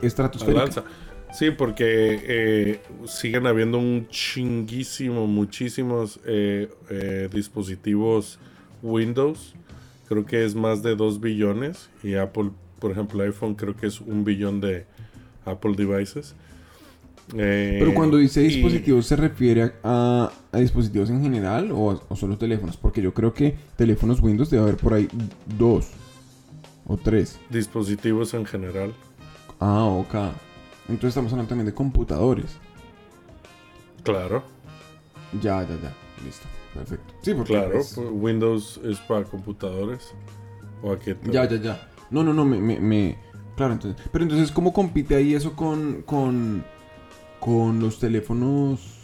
[0.00, 0.84] Al estratosférica.
[1.32, 8.38] Sí, porque eh, siguen habiendo un chinguísimo, muchísimos eh, eh, dispositivos
[8.82, 9.54] Windows.
[10.08, 11.90] Creo que es más de 2 billones.
[12.02, 14.86] Y Apple, por ejemplo, iPhone creo que es un billón de
[15.44, 16.34] Apple devices.
[17.36, 22.00] Eh, Pero cuando dice y- dispositivos, ¿se refiere a, a dispositivos en general o, a-
[22.08, 22.76] o solo teléfonos?
[22.76, 25.08] Porque yo creo que teléfonos Windows debe haber por ahí
[25.58, 25.88] dos
[26.86, 27.38] o tres.
[27.50, 28.94] dispositivos en general.
[29.60, 30.14] Ah, ok.
[30.88, 32.56] Entonces estamos hablando también de computadores.
[34.02, 34.42] Claro,
[35.42, 35.92] Ya, ya, ya.
[36.24, 36.46] Listo.
[36.74, 37.14] Perfecto.
[37.22, 37.52] Sí, porque.
[37.52, 37.72] claro.
[37.72, 40.12] pues, pues, Windows es para computadores.
[40.82, 41.88] ¿O a qué te- ya, ya, ya.
[42.10, 43.18] No, no, no, me, me, me-
[43.56, 44.00] Claro, entonces.
[44.12, 46.02] Pero entonces, ¿cómo compite ahí eso con.
[46.06, 46.64] con.
[47.40, 48.94] Con los teléfonos?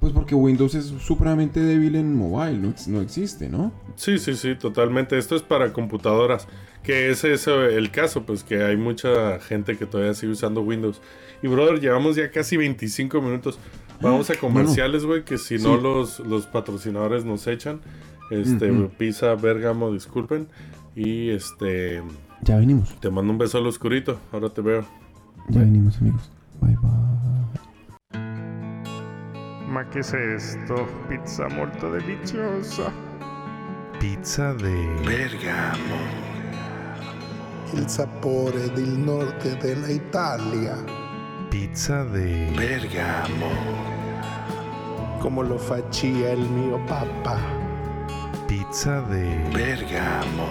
[0.00, 3.72] Pues porque Windows es supremamente débil en mobile, no, ex- no existe, ¿no?
[3.96, 5.16] Sí, sí, sí, totalmente.
[5.18, 6.46] Esto es para computadoras.
[6.82, 11.00] Que ese es el caso, pues que hay mucha gente que todavía sigue usando Windows.
[11.42, 13.58] Y brother, llevamos ya casi 25 minutos.
[14.00, 17.80] Vamos a comerciales, güey, que si no los, los patrocinadores nos echan.
[18.30, 18.90] Este, Ujú.
[18.96, 20.46] Pizza Bergamo, disculpen.
[20.94, 22.02] Y este,
[22.42, 22.94] Ya venimos.
[23.00, 24.20] te mando un beso al oscurito.
[24.30, 24.84] Ahora te veo.
[25.48, 26.30] Ya venimos, amigos.
[29.76, 30.88] Ma che è esto?
[31.06, 32.90] Pizza molto deliziosa.
[33.98, 35.96] Pizza de Bergamo.
[37.72, 40.82] Il sapore del nord della Italia.
[41.50, 43.50] Pizza de Bergamo.
[45.18, 47.38] Come lo faccia il mio papà.
[48.46, 50.46] Pizza de Bergamo.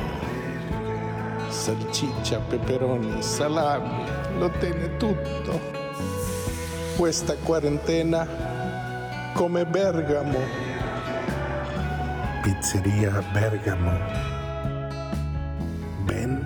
[1.50, 4.06] salchicha, peperoni, salami,
[4.38, 5.60] lo tiene tutto.
[6.96, 8.54] Questa quarantena
[9.36, 10.40] come Bergamo.
[12.42, 13.92] Pizzería Bergamo.
[16.08, 16.42] Ven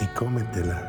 [0.00, 0.88] y cómetela.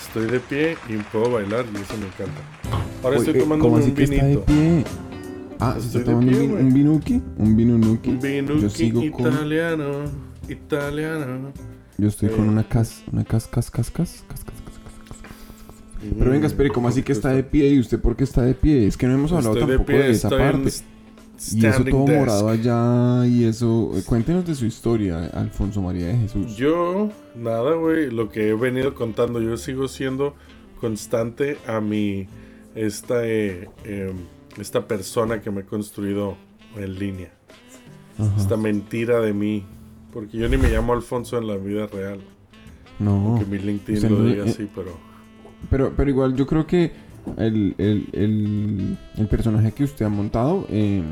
[0.00, 2.42] Estoy de pie y puedo bailar y eso me encanta.
[3.02, 4.44] Ahora estoy eh, tomando ¿cómo un así que está de vinito.
[4.44, 4.84] pie?
[5.58, 7.22] Ah, ¿se Estoy está de tomando pie, un, un vinuki?
[7.38, 8.10] Un vinunuki.
[8.10, 9.26] Un vinuki Yo sigo con...
[9.26, 10.04] italiano.
[12.02, 14.56] Yo estoy con una cas, una cas, cas, cas, cas, cas, cas.
[16.18, 17.68] Pero venga, espere, ¿cómo así que está de pie?
[17.68, 18.88] ¿Y usted por qué está de pie?
[18.88, 20.68] Es que no hemos hablado tampoco de, esa parte.
[21.52, 23.92] Y eso todo morado allá y eso...
[24.04, 26.56] Cuéntenos de su historia, Alfonso María de Jesús.
[26.56, 30.34] Yo, nada, güey, lo que he venido contando, yo sigo siendo
[30.80, 32.26] constante a mi...
[32.74, 33.22] Esta,
[34.58, 36.36] esta persona que me he construido
[36.74, 37.30] en línea.
[38.36, 39.64] Esta mentira de mí
[40.12, 42.20] porque yo ni me llamo Alfonso en la vida real.
[42.98, 43.36] No.
[43.38, 44.96] Que mi LinkedIn Usted lo no- diga eh, así, pero...
[45.70, 46.92] Pero, pero igual yo creo que
[47.38, 51.02] el, el, el, el personaje que usted ha montado, eh,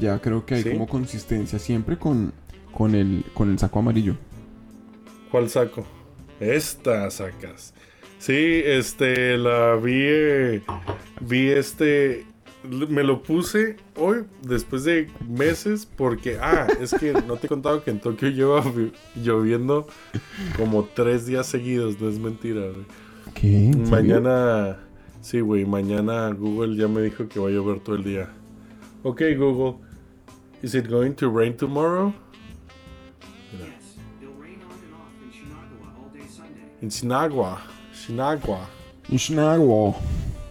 [0.00, 0.70] ya creo que hay Sí.
[0.70, 2.32] como consistencia siempre con,
[2.72, 4.14] con, el, con el saco amarillo.
[5.30, 5.84] ¿Cuál saco?
[6.40, 7.72] Esta sacas.
[8.18, 10.62] Sí, este, la vi, eh,
[11.20, 12.26] vi este,
[12.66, 17.82] me lo puse hoy, después de meses, porque, ah, es que no te he contado
[17.82, 19.86] que en Tokio lleva vi- lloviendo
[20.56, 22.84] como tres días seguidos, no es mentira, güey.
[23.34, 23.66] ¿Qué?
[23.68, 23.90] ¿En?
[23.90, 24.78] Mañana,
[25.20, 28.30] sí, güey, mañana Google ya me dijo que va a llover todo el día.
[29.02, 29.78] Ok, Google,
[30.62, 32.12] is it going to rain tomorrow?
[33.52, 36.62] Yes, it'll rain on and off in Shinagawa all day Sunday.
[36.82, 37.60] En Shinagua,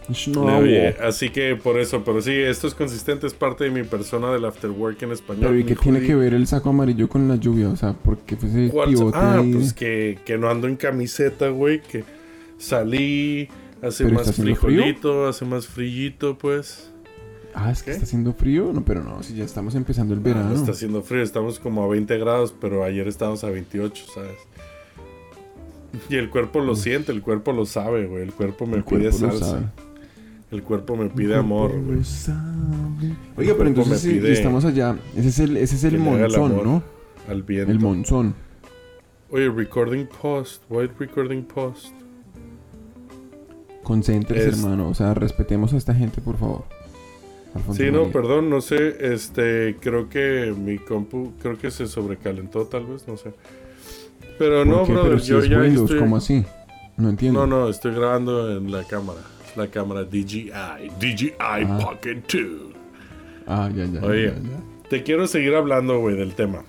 [0.08, 4.30] Oye, así que por eso, pero sí, esto es consistente, es parte de mi persona
[4.32, 5.42] del afterwork en español.
[5.46, 7.68] Pero ¿y qué tiene que ver el saco amarillo con la lluvia?
[7.68, 9.52] O sea, ¿por qué fue ese ¿Cuál- pivote Ah, ahí?
[9.52, 12.04] pues que, que no ando en camiseta, güey, que
[12.58, 13.48] salí,
[13.82, 14.54] hace ¿Pero más frío?
[14.56, 16.90] frijolito, hace más frillito, pues.
[17.54, 17.90] Ah, es que ¿Qué?
[17.92, 18.70] está haciendo frío.
[18.72, 20.50] No, pero no, si ya estamos empezando el Ah, verano.
[20.50, 24.36] no está haciendo frío, estamos como a 20 grados, pero ayer estábamos a 28, ¿sabes?
[26.10, 29.08] Y el cuerpo lo siente, el cuerpo lo sabe, güey, el cuerpo me El pide
[29.10, 29.46] cuerpo lo salsa.
[29.50, 29.66] sabe.
[30.50, 32.00] El cuerpo me pide amor, güey.
[33.36, 34.96] Oiga, pero entonces pide estamos allá.
[35.16, 36.82] Ese es el, ese es el monzón, ¿no?
[37.28, 37.72] Al viento.
[37.72, 38.34] El monzón.
[39.30, 41.92] Oye, recording post, white recording post.
[43.82, 44.88] Concéntrese, Es- hermano.
[44.88, 46.64] O sea, respetemos a esta gente, por favor.
[47.54, 52.66] Alfonso Sí, no, perdón, no sé, este, creo que mi compu, creo que se sobrecalentó
[52.66, 53.32] tal vez, no sé.
[54.38, 55.98] Pero ¿Por no, brother, Pero si yo es ya Windows, estoy...
[56.00, 56.44] ¿cómo así?
[56.98, 57.46] No entiendo.
[57.46, 59.20] No, no, estoy grabando en la cámara,
[59.56, 60.50] la cámara DJI,
[61.00, 61.78] DJI Ah.
[61.82, 62.42] Pocket 2.
[63.46, 64.26] Ah, ya, ya, Oye.
[64.26, 64.88] ya, ya.
[64.90, 66.64] Te quiero seguir hablando, güey, del tema.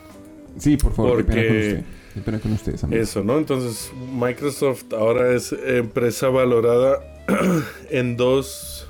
[0.57, 1.83] Sí, por favor, qué pena con Porque- usted.
[2.15, 3.09] Qué pena con ustedes, amigos.
[3.09, 3.37] Eso, ¿no?
[3.37, 6.97] Entonces, Microsoft ahora es empresa valorada
[7.91, 8.87] en dos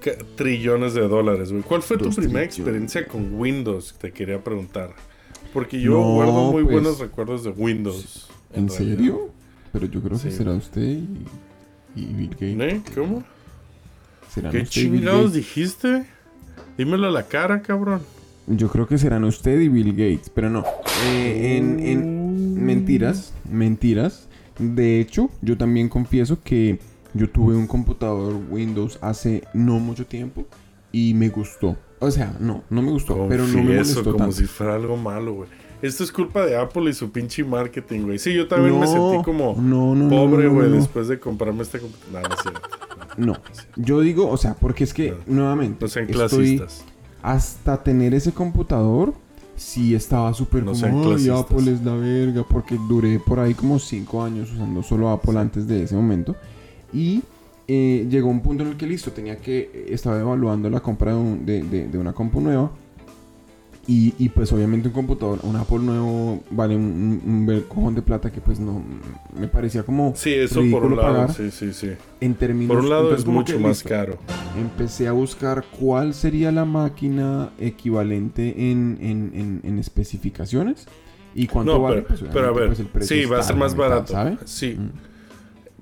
[0.00, 1.62] ca- trillones de dólares, güey.
[1.62, 2.56] ¿Cuál fue tu primera trillones.
[2.58, 3.94] experiencia con Windows?
[4.00, 4.90] Te quería preguntar.
[5.52, 8.28] Porque yo No, guardo muy pues, buenos recuerdos de Windows.
[8.52, 9.30] ¿En serio?
[9.72, 11.06] Pero yo creo que será usted y,
[11.94, 12.60] y Bill Gates.
[12.60, 12.82] ¿Eh?
[12.94, 13.24] ¿Cómo?
[14.30, 16.06] ¿Serán ¿Qué usted chingados dijiste?
[16.76, 18.02] Dímelo a la cara, cabrón.
[18.46, 20.64] Yo creo que serán usted y Bill Gates, pero no.
[21.06, 24.28] Eh, en, en mentiras, mentiras.
[24.58, 26.78] De hecho, yo también confieso que
[27.14, 30.46] yo tuve un computador Windows hace no mucho tiempo
[30.92, 31.76] y me gustó.
[32.00, 34.32] O sea, no, no me gustó, pero no me molestó como tanto.
[34.36, 35.48] si fuera algo malo, güey.
[35.80, 38.18] Esto es culpa de Apple y su pinche marketing, güey.
[38.18, 41.78] Sí, yo también me sentí como no, no, no, pobre, güey, después de comprarme este
[41.78, 42.22] computador.
[42.22, 42.60] No, no cierto.
[43.16, 43.36] No,
[43.76, 46.62] yo digo, o sea, porque es que, nuevamente, No sean estoy
[47.22, 49.12] hasta tener ese computador,
[49.56, 51.40] sí estaba súper No como, ay, clasistas".
[51.40, 55.66] Apple es la verga, porque duré por ahí como 5 años usando solo Apple antes
[55.66, 56.36] de ese momento.
[56.92, 57.22] Y
[57.66, 61.18] eh, llegó un punto en el que listo, tenía que, estaba evaluando la compra de,
[61.18, 62.70] un- de- de- de una compu nueva.
[63.90, 68.30] Y, y, pues obviamente un computador, un Apple nuevo vale un, un, cojón de plata
[68.30, 68.82] que pues no,
[69.34, 71.08] me parecía como Sí, eso por un lado.
[71.14, 71.92] pagar Sí, sí, sí.
[72.20, 72.68] en términos...
[72.76, 74.18] Por un lado entonces es mucho que, más listo, caro.
[74.58, 80.86] Empecé a buscar cuál sería la máquina equivalente en, en, en, en especificaciones
[81.34, 82.02] y cuánto No, vale.
[82.02, 82.66] pero, pues, pero a ver.
[82.66, 84.12] pues, el precio sí, va a ser más barato.
[84.12, 84.36] ¿sabe?
[84.44, 84.76] Sí.
[84.78, 84.90] Mm.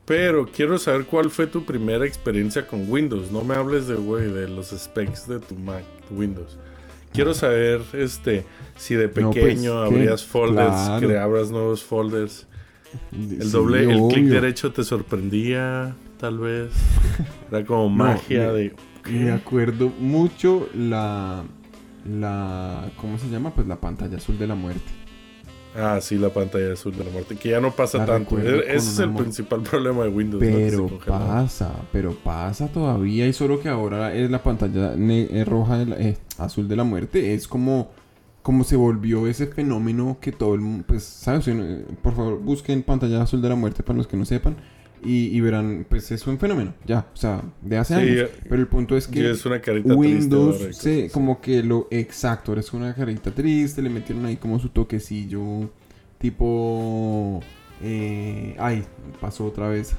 [0.04, 3.32] Pero quiero saber cuál fue tu primera experiencia con Windows.
[3.32, 6.56] No me hables de, güey, de los specs de tu Mac, Windows.
[7.16, 8.44] Quiero saber, este,
[8.76, 9.86] si de No, pues, pequeño ¿qué?
[9.96, 11.06] abrías folders, Claro.
[11.08, 12.46] creabas nuevos folders.
[13.12, 15.94] El Sí, doble, el clic derecho te sorprendía.
[16.18, 16.70] tal vez.
[17.50, 18.74] Era como magia me- de.
[19.10, 21.44] Me acuerdo mucho la.
[22.08, 22.90] La.
[22.96, 23.52] ¿Cómo se llama?
[23.54, 24.80] Pues la pantalla azul de la muerte.
[25.78, 27.36] Ah, sí, la pantalla azul de la muerte.
[27.36, 28.38] Que ya no pasa La tanto.
[28.38, 30.42] E- Ese es el principal problema de Windows.
[30.42, 33.26] Pero pasa, pero pasa todavía.
[33.26, 36.84] Y solo que ahora es la pantalla eh, roja, de la- eh, azul de la
[36.84, 37.34] muerte.
[37.34, 37.90] Es como,
[38.42, 40.84] como se volvió ese fenómeno que todo el mundo.
[40.86, 41.46] Pues, ¿sabes?
[41.48, 44.56] Eh, Por favor, busquen pantalla azul de la muerte para los que no sepan.
[45.06, 46.74] Y, y verán, pues es un fenómeno.
[46.84, 48.30] Ya, o sea, de hace Sí, años.
[48.30, 49.30] eh, Pero el punto es que.
[49.30, 53.90] es una carita Windows triste se, como que lo exacto, eres una carita triste, le
[53.90, 55.70] metieron ahí como su toquecillo
[56.18, 57.40] tipo
[57.82, 58.84] eh, ay,
[59.20, 59.94] pasó otra vez.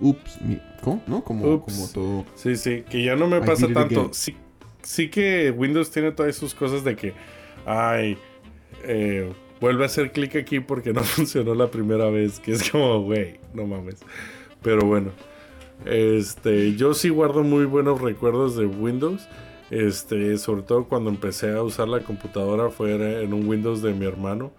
[0.00, 1.02] Ups, mi- ¿cómo?
[1.06, 1.24] ¿No?
[1.24, 1.72] Como, Ups.
[1.74, 2.24] como todo.
[2.34, 4.10] Sí, sí, que ya no me I pasa tanto.
[4.12, 4.36] Sí,
[4.82, 7.12] sí que Windows tiene todas sus cosas de que,
[7.66, 8.16] ay,
[8.84, 13.02] eh, vuelve a hacer clic aquí porque no funcionó la primera vez, que es como,
[13.02, 13.96] güey, no mames.
[14.62, 15.10] Pero bueno,
[15.84, 19.26] este, yo sí guardo muy buenos recuerdos de Windows.
[19.70, 24.06] Este, sobre todo cuando empecé a usar la computadora fue en un Windows de mi
[24.06, 24.52] hermano.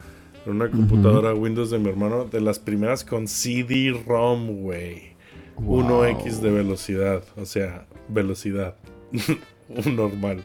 [0.45, 5.13] En una computadora Windows de mi hermano, de las primeras con CD-ROM, güey.
[5.57, 8.75] 1x de velocidad, o sea, velocidad.
[9.69, 10.43] Un normal,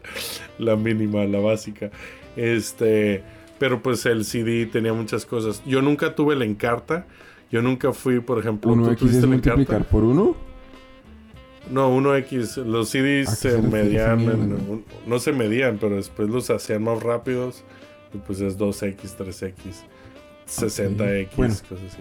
[0.59, 1.91] la mínima, la básica.
[2.37, 3.23] Este,
[3.59, 5.63] pero pues el CD tenía muchas cosas.
[5.67, 7.07] Yo nunca tuve el Encarta.
[7.51, 9.91] Yo nunca fui, por ejemplo, ¿tú 1x tuviste es multiplicar Encarta?
[9.91, 10.37] por 1.
[11.71, 12.65] No, 1x.
[12.65, 14.81] Los CDs ¿A qué se medían, en- güey?
[15.07, 17.65] no se medían, pero después los hacían más rápidos.
[18.15, 19.55] Y pues es 2x, 3x,
[20.47, 21.55] 60x, Bueno.
[21.69, 21.99] cosas así.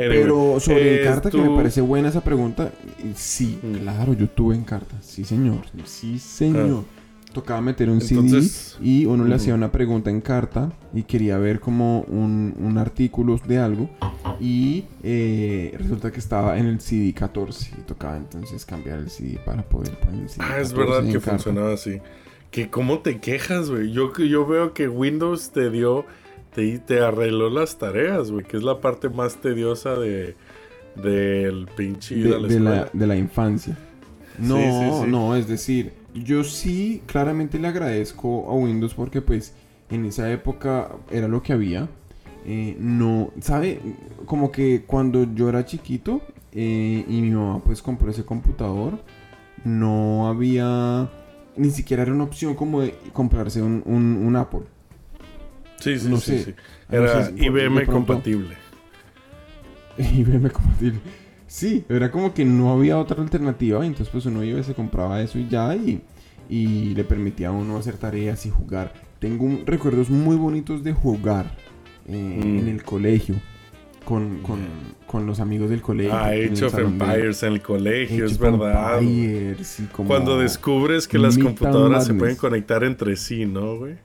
[0.00, 2.70] Anyway, Pero sobre Encarta, que me tú- parece buena esa pregunta.
[3.16, 3.72] Sí, Mm.
[3.78, 4.94] claro, yo tuve Encarta.
[5.02, 5.62] Sí, señor.
[5.84, 6.84] Sí, señor.
[7.32, 8.00] Tocaba meter un.
[8.00, 9.36] Entonces- CD y uno le Ujú.
[9.36, 13.90] hacía una pregunta en carta y quería ver como un, un artículo de algo
[14.40, 19.38] y eh, resulta que estaba en el CD 14 y tocaba entonces cambiar el CD
[19.44, 21.30] para poder poner el CD Ah, es 14 verdad que carta.
[21.32, 22.00] funcionaba así.
[22.50, 23.92] Que cómo te quejas, güey.
[23.92, 26.06] Yo, yo veo que Windows te dio,
[26.54, 28.44] te, te arregló las tareas, güey.
[28.46, 30.34] Que es la parte más tediosa de
[30.96, 33.76] del pinche de, de la, de la infancia.
[34.38, 35.10] No, Sí, sí, sí.
[35.10, 39.54] no, es decir, yo sí claramente le agradezco a Windows porque pues
[39.90, 41.88] en esa época era lo que había.
[42.46, 43.80] Eh, no, ¿sabe?
[44.26, 48.98] Como que cuando yo era chiquito eh, y mi mamá pues compró ese computador,
[49.64, 51.10] no había,
[51.56, 54.62] ni siquiera era una opción como de comprarse un, un- un Apple.
[55.78, 56.44] Sí, sí, no sí, sé.
[56.44, 56.54] sí.
[56.90, 58.56] No Era sé IBM compatible.
[59.98, 61.00] IBM compatible.
[61.48, 64.74] Sí, era como que no había otra alternativa, y entonces pues uno iba y se
[64.74, 66.00] compraba eso y ya, y,
[66.48, 68.92] y le permitía a uno hacer tareas y jugar.
[69.18, 71.56] Tengo un- recuerdos muy bonitos de jugar
[72.06, 72.58] eh, Mm.
[72.60, 73.34] en el colegio,
[74.04, 74.60] con, con,
[75.06, 76.14] con los amigos del colegio.
[76.14, 78.98] Ah, Age of Empires en el colegio, Age es verdad.
[79.02, 83.96] Empires como- Cuando descubres que las computadoras se pueden conectar entre sí, ¿no, güey?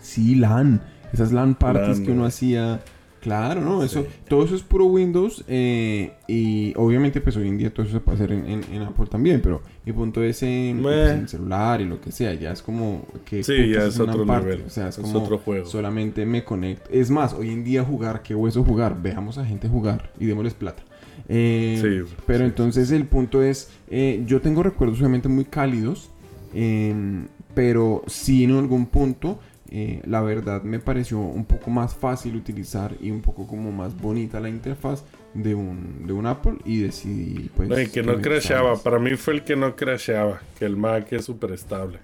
[0.00, 0.82] Sí, LAN.
[1.12, 2.80] Esas LAN parties LAN, que uno hacía.
[3.20, 3.82] Claro, ¿no?
[3.84, 4.08] Eso, Sí.
[4.28, 5.44] todo eso es puro Windows.
[5.46, 8.82] eh, y obviamente, pues hoy en día todo eso se puede hacer en, en- en
[8.82, 9.40] Apple también.
[9.42, 12.32] Pero mi punto es en, pues, en celular y lo que sea.
[12.34, 13.42] Ya es como que.
[13.44, 14.64] Sí, ya es otro parte, nivel.
[14.66, 15.66] O sea, es, Es como otro juego.
[15.66, 16.88] solamente me conecto.
[16.90, 19.00] Es más, hoy en día jugar, qué hueso jugar.
[19.02, 20.82] Veamos a gente jugar y démosles plata.
[21.28, 26.10] Eh, Sí, pero sí, entonces el punto es, eh, yo tengo recuerdos obviamente muy cálidos,
[26.54, 29.38] em, pero sí en algún punto,
[29.70, 33.96] eh, la verdad me pareció un poco más fácil utilizar y un poco como más
[33.96, 35.04] bonita la interfaz
[35.34, 37.68] de un, de un Apple y decidí pues...
[37.68, 38.76] No, que no crasheaba.
[38.76, 40.40] Para mí fue el que no crasheaba.
[40.58, 41.98] Que el Mac es súper estable.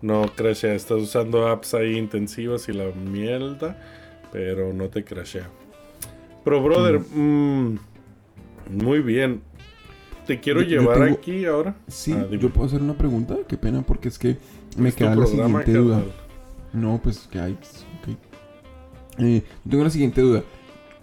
[0.00, 0.74] No crashea.
[0.74, 3.76] Estás usando apps ahí intensivas y la mierda.
[4.32, 5.48] Pero no te crashea.
[6.44, 7.78] Pero, brother, mm,
[8.70, 9.42] muy bien.
[10.26, 11.74] Te quiero Yo- yo llevar tengo- aquí ahora.
[11.86, 14.38] Sí, Ah, yo puedo hacer una pregunta, qué pena porque es que
[14.78, 16.02] me queda la siguiente duda.
[16.74, 17.52] No, pues que hay.
[17.52, 18.08] ok.
[19.18, 20.42] Eh, yo tengo la siguiente duda.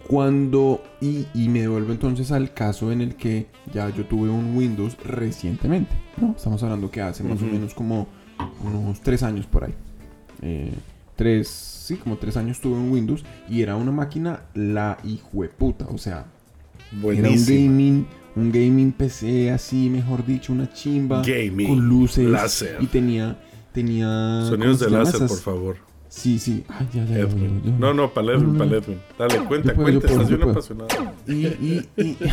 [0.06, 0.82] Cuando.
[1.00, 4.96] Y, y me devuelvo entonces al caso en el que ya yo tuve un Windows
[5.04, 5.92] recientemente.
[6.20, 6.34] ¿no?
[6.36, 8.06] Estamos hablando que hace más o menos como
[8.62, 9.74] unos tres años por ahí.
[10.42, 10.72] Eh,
[11.16, 11.48] tres.
[11.48, 13.24] Sí, como tres años tuve un Windows.
[13.48, 15.86] Y era una máquina la hijueputa.
[15.88, 16.26] O sea,
[17.02, 18.06] era un gaming.
[18.34, 21.22] Un gaming PC así, mejor dicho, una chimba.
[21.22, 21.68] Gaming.
[21.68, 22.26] Con luces.
[22.28, 22.78] láser.
[22.80, 23.38] Y tenía.
[23.72, 24.06] Tenía.
[24.48, 25.76] Sonidos ¿cómo se de láser, por favor.
[26.08, 26.64] Sí, sí.
[26.68, 27.62] Ay, ya, ya, ya, Edwin.
[27.64, 27.78] ya, ya.
[27.78, 28.74] No, no, para Edwin, No, no.
[28.74, 29.00] Edwin.
[29.18, 30.08] Dale, cuenta, puedo, cuenta.
[30.08, 30.88] puedo, Estás bien apasionado.
[31.26, 32.16] Y, y, y...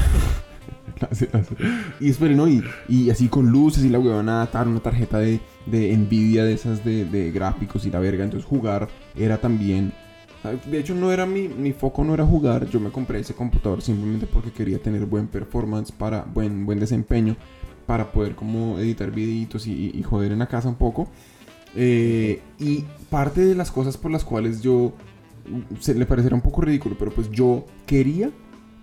[2.00, 2.48] Y espere, ¿no?
[2.48, 6.54] Y, y así con luces y la huevona tal, una tarjeta de, de Nvidia de
[6.54, 8.24] esas de, de gráficos y la verga.
[8.24, 9.94] Entonces jugar era también
[10.70, 12.68] De hecho, no era mi, mi foco no era jugar.
[12.70, 17.38] Yo me compré ese computador simplemente porque quería tener buen performance para buen, buen desempeño
[17.90, 21.08] para poder como editar videitos y, y joder en la casa un poco.
[21.76, 24.94] Eh, y parte de las cosas por las cuales yo
[25.80, 28.30] se le parecerá un poco ridículo, pero pues yo quería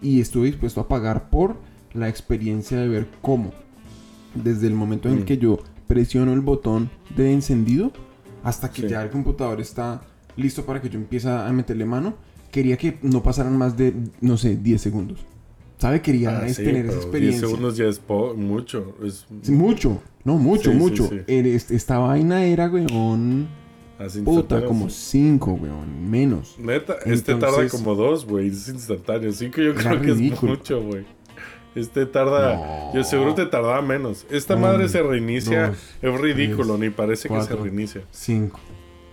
[0.02, 1.54] y estuve dispuesto a pagar por
[1.94, 3.52] la experiencia de ver cómo
[4.34, 5.24] desde el momento en Mm.
[5.24, 7.92] que yo presiono el botón de encendido
[8.42, 8.88] hasta que Sí.
[8.88, 10.02] ya el computador está
[10.36, 12.14] listo para que yo empiece a meterle mano,
[12.50, 15.20] quería que no pasaran más de, no sé, 10 segundos.
[15.78, 16.00] ¿Sabe?
[16.00, 17.40] Quería Ah, es sí, tener esa 10 experiencia.
[17.46, 18.00] segundos ya es
[18.34, 18.94] mucho.
[19.04, 21.06] Es mucho, no, mucho, Sí, mucho.
[21.08, 21.20] sí.
[21.26, 23.46] Eh, est- Esta vaina era, weón,
[23.98, 26.56] así puta, como 5, weón, menos.
[26.58, 28.48] Neta, este tarda como dos, güey.
[28.48, 29.32] Es instantáneo.
[29.32, 31.04] Cinco yo Era creo que es mucho, güey.
[31.74, 32.56] Este tarda.
[32.56, 32.94] No.
[32.94, 34.24] Yo seguro te tardaba menos.
[34.30, 35.68] Esta madre se reinicia.
[35.68, 38.00] dos, es ridículo, tres, ni parece que se reinicia.
[38.10, 38.58] 5.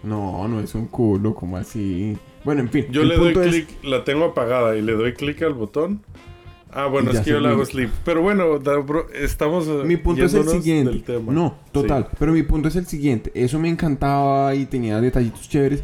[0.04, 2.18] No, no es un culo, como así.
[2.46, 2.86] Bueno, en fin.
[2.90, 6.02] Yo le doy es- clic, la tengo apagada y le doy clic al botón.
[6.76, 7.90] Ah, bueno, es que yo le hago sleep.
[8.04, 9.68] Pero bueno, da- bro, estamos.
[9.68, 10.92] eh, Mi punto es el siguiente.
[10.92, 11.32] del tema.
[11.32, 12.08] No, total.
[12.10, 12.16] Sí.
[12.20, 13.32] Pero mi punto es el siguiente.
[13.36, 15.84] Eso me encantaba y tenía detallitos chéveres.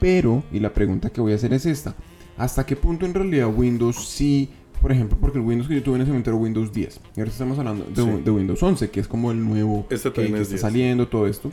[0.00, 1.94] Pero, y la pregunta que voy a hacer es esta.
[2.36, 4.48] ¿Hasta qué punto en realidad Windows sí...
[4.80, 7.00] Por ejemplo, porque el Windows que yo tuve en ese momento era Windows 10.
[7.16, 8.22] Y ahora estamos hablando de, Sí.
[8.24, 10.60] de Windows 11, que es como el nuevo Este que, también que es está 10.
[10.60, 11.52] saliendo, todo esto.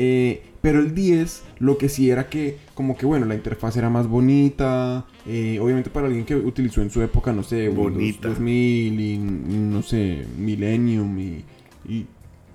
[0.00, 3.90] Eh, pero el 10, lo que sí era que, como que bueno, la interfaz era
[3.90, 5.06] más bonita.
[5.26, 8.28] eh, obviamente para alguien que utilizó en su época, no sé, Windows Bonita.
[8.28, 11.44] 2000 y no sé, Millennium y,
[11.88, 12.06] y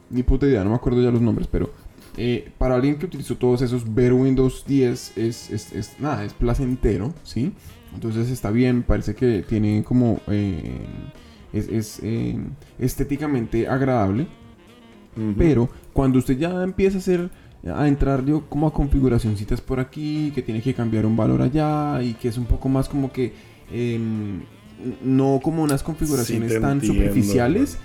[0.09, 1.69] ni puta idea, no me acuerdo ya los nombres, pero
[2.17, 6.33] eh, para alguien que utilizó todos esos, ver Windows 10 es, es, es- nada, es
[6.33, 7.51] placentero, ¿sí?
[7.93, 10.19] Entonces está bien, parece que tiene como...
[10.27, 10.61] eh,
[11.53, 12.35] es es, eh,
[12.79, 14.27] estéticamente agradable,
[15.37, 17.29] Pero cuando usted ya empieza a hacer
[17.71, 22.01] a entrar yo como a configuracioncitas por aquí, que tiene que cambiar un valor allá
[22.01, 23.33] y que es un poco más como que
[23.71, 24.41] em,
[25.03, 27.77] no como unas configuraciones tan entiendo, superficiales,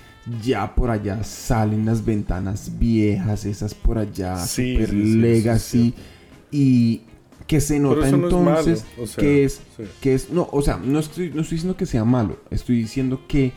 [0.43, 5.95] ya por allá salen las ventanas viejas, esas por allá Sí, super sí, legacy
[6.51, 7.03] y
[7.47, 9.61] que se nota es entonces o sea, que es
[10.01, 13.23] que es no o sea no estoy no estoy diciendo que sea malo estoy diciendo
[13.27, 13.53] que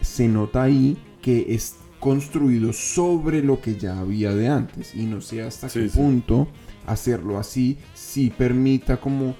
[0.00, 5.20] se nota ahí que es construido sobre lo que ya había de antes y no
[5.20, 5.98] sé hasta Sí, qué sí.
[5.98, 6.48] punto
[6.86, 9.34] hacerlo así sí permita como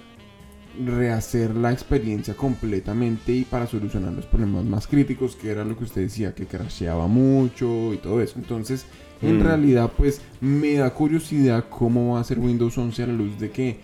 [0.85, 5.85] rehacer la experiencia completamente y para solucionar los problemas más críticos que era lo que
[5.85, 8.85] usted decía que crasheaba mucho y todo eso entonces
[9.23, 9.43] en Mm.
[9.43, 13.51] realidad pues me da curiosidad cómo va a ser Windows 11 a la luz de
[13.51, 13.81] que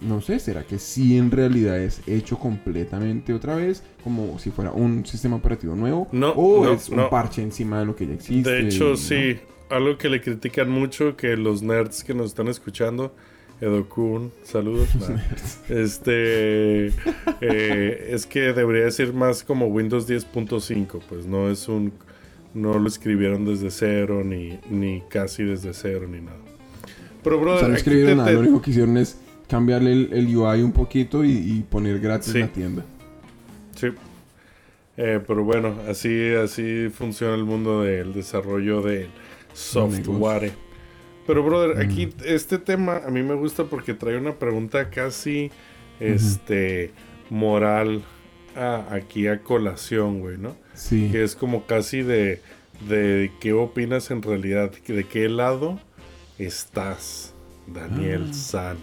[0.00, 3.82] no sé, ¿será que sí en realidad es hecho completamente otra vez?
[4.04, 6.08] Como si fuera un sistema operativo nuevo.
[6.12, 7.10] No, o no, es un no.
[7.10, 8.50] parche encima de lo que ya existe.
[8.50, 9.38] De hecho, sí.
[9.68, 13.12] Algo que le critican mucho que los nerds que nos están escuchando,
[13.60, 14.88] Edo Kun, saludos.
[15.68, 16.86] este
[17.40, 21.92] eh, es que debería decir más como Windows 10.5, pues no es un
[22.54, 26.38] no lo escribieron desde cero ni, ni casi desde cero ni nada.
[27.22, 29.18] Pero O brother, sea, no escribieron te- nada, lo único que hicieron es
[29.48, 32.38] cambiarle el, el UI un poquito y, y poner gratis Sí.
[32.40, 32.84] la tienda.
[33.74, 33.88] Sí.
[34.96, 39.08] Eh, pero bueno, así, así funciona el mundo del desarrollo del
[39.52, 40.52] software.
[41.26, 45.50] Pero, brother, aquí este tema a mí me gusta porque trae una pregunta casi
[46.00, 46.92] este
[47.30, 48.02] moral
[48.54, 50.56] a- aquí a colación, güey, ¿no?
[50.74, 51.08] Sí.
[51.12, 52.40] Que es como casi de,
[52.88, 55.80] de qué opinas en realidad, de qué lado
[56.38, 57.34] estás,
[57.66, 58.32] Daniel Ah.
[58.34, 58.76] San.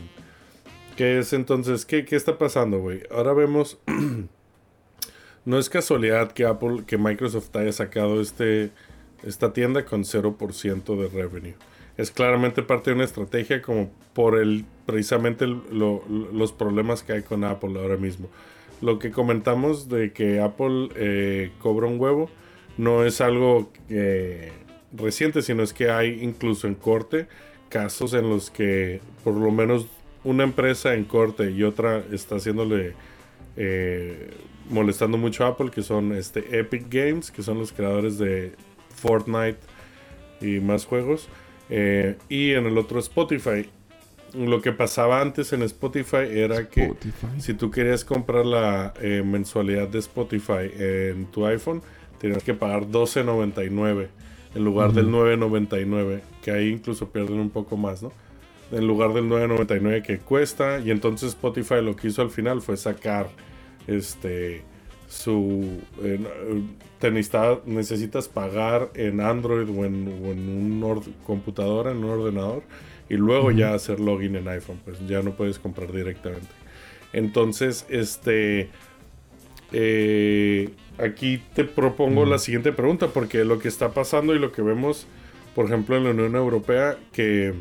[0.96, 1.86] ¿Qué es entonces?
[1.86, 3.02] ¿Qué, qué está pasando, güey?
[3.12, 3.80] Ahora vemos.
[5.46, 8.72] no es casualidad que Apple, que Microsoft haya sacado este,
[9.24, 11.56] esta tienda con 0% de revenue.
[11.98, 17.44] Es claramente parte de una estrategia como por el precisamente los problemas que hay con
[17.44, 18.30] Apple ahora mismo.
[18.82, 22.30] Lo que comentamos de que Apple eh, cobra un huevo
[22.78, 24.52] no es algo eh,
[24.92, 27.28] reciente, sino es que hay incluso en corte
[27.70, 29.88] casos en los que por lo menos
[30.24, 32.94] una empresa en corte y otra está haciéndole
[33.56, 34.32] eh,
[34.70, 38.54] molestando mucho a Apple, que son este Epic Games, que son los creadores de
[38.96, 39.60] Fortnite
[40.42, 41.28] y más juegos,
[41.70, 43.70] eh, y en el otro Spotify.
[44.34, 46.94] Lo que pasaba antes en Spotify era que
[47.38, 51.84] si tú querías comprar la eh, mensualidad de Spotify en tu iPhone,
[52.20, 54.08] tenías que pagar 12.99
[54.56, 58.12] en lugar del 9.99, que ahí incluso pierden un poco más, ¿no?
[58.74, 62.76] En lugar del 9.99 que cuesta, y entonces Spotify lo que hizo al final fue
[62.78, 63.30] sacar
[63.88, 64.64] este
[65.08, 66.62] su eh, eh,
[67.00, 72.64] te necesita- necesitas pagar en Android o en, o en un computadora, en un ordenador,
[73.10, 76.48] y luego ya hacer login en iPhone, pues ya no puedes comprar directamente.
[77.12, 78.70] Entonces, este,
[79.72, 84.62] eh, aquí te propongo la siguiente pregunta, porque lo que está pasando y lo que
[84.62, 85.06] vemos,
[85.56, 87.54] por ejemplo, en la Unión Europea, que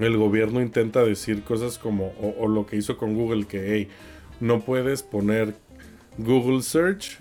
[0.00, 3.88] el gobierno intenta decir cosas como, o, o lo que hizo con Google, que hey,
[4.40, 5.54] no puedes poner
[6.18, 7.18] Google Search,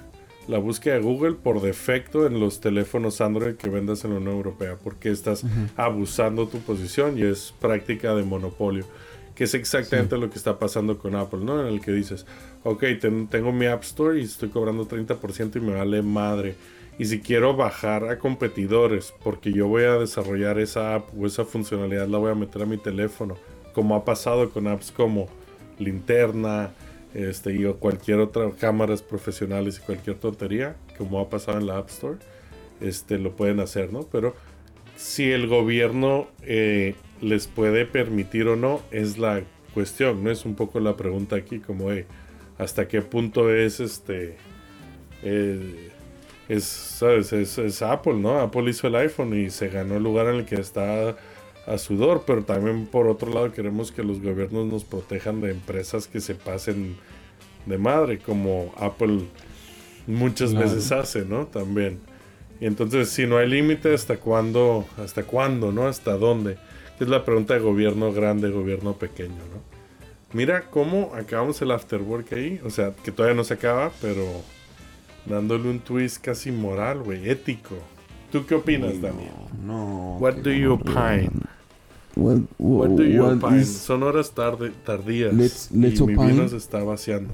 [0.48, 4.36] la búsqueda de Google por defecto en los teléfonos Android que vendas en la Unión
[4.36, 5.46] Europea, porque estás
[5.78, 8.86] abusando tu posición y es práctica de monopolio,
[9.36, 11.62] que es exactamente lo que está pasando con Apple, ¿no?
[11.62, 12.26] En el que dices,
[12.64, 16.56] ok, ten- tengo mi App Store y estoy cobrando 30% y me vale madre.
[17.00, 21.44] Y si quiero bajar a competidores, porque yo voy a desarrollar esa app o esa
[21.44, 23.36] funcionalidad, la voy a meter a mi teléfono,
[23.74, 25.28] como ha pasado con apps como
[25.80, 26.72] Linterna,
[27.16, 31.78] este, y o cualquier otra, cámaras profesionales y cualquier tontería, como ha pasado en la
[31.78, 32.18] App Store,
[32.80, 34.04] este, lo pueden hacer, ¿no?
[34.12, 34.36] Pero
[34.96, 40.30] si el gobierno eh, les puede permitir o no, es la cuestión, ¿no?
[40.30, 42.06] Es un poco la pregunta aquí, como, eh,
[42.60, 44.38] ¿hasta qué punto es este...
[45.24, 45.93] eh,
[46.54, 47.34] es, ¿sabes?
[47.34, 48.40] Es, es Apple, ¿no?
[48.40, 51.16] Apple hizo el iPhone y se ganó el lugar en el que está
[51.66, 56.08] a sudor, pero también por otro lado queremos que los gobiernos nos protejan de empresas
[56.08, 56.98] que se pasen
[57.66, 59.22] de madre, como Apple
[60.08, 60.66] muchas Claro.
[60.66, 61.46] veces hace, ¿no?
[61.48, 62.00] También.
[62.60, 64.86] Y entonces, si no hay límite, ¿hasta cuándo?
[64.98, 65.88] ¿Hasta cuándo, no?
[65.88, 66.58] ¿Hasta dónde?
[67.00, 69.74] Es la pregunta de gobierno grande, gobierno pequeño, ¿no?
[70.34, 72.60] Mira cómo acabamos el afterwork ahí.
[72.66, 74.26] O sea, que todavía no se acaba, pero
[75.26, 77.76] dándole un twist casi moral, güey, ético.
[78.32, 79.32] ¿Tú qué opinas, Daniel?
[79.66, 80.18] No.
[80.20, 81.30] What qué do you opine?
[82.16, 83.62] What, What do you what opine?
[83.62, 86.32] is- Son horas tarde, tardías Let's- let's y mi opine.
[86.34, 87.34] vino se está vaciando.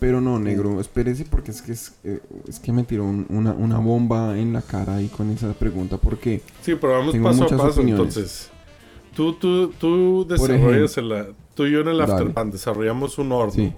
[0.00, 3.52] Pero no, negro, espérese porque es que es, eh, es que me tiró un- una,
[3.52, 7.44] una bomba en la cara ahí con esa pregunta porque Sí, pero vamos Tengo paso
[7.44, 7.80] a paso.
[7.80, 8.00] opiniones.
[8.16, 8.50] Entonces,
[9.14, 12.00] tú, tú, tú desarrollas el, tú y yo en el.
[12.00, 13.72] Afterpan desarrollamos un horno, Sí.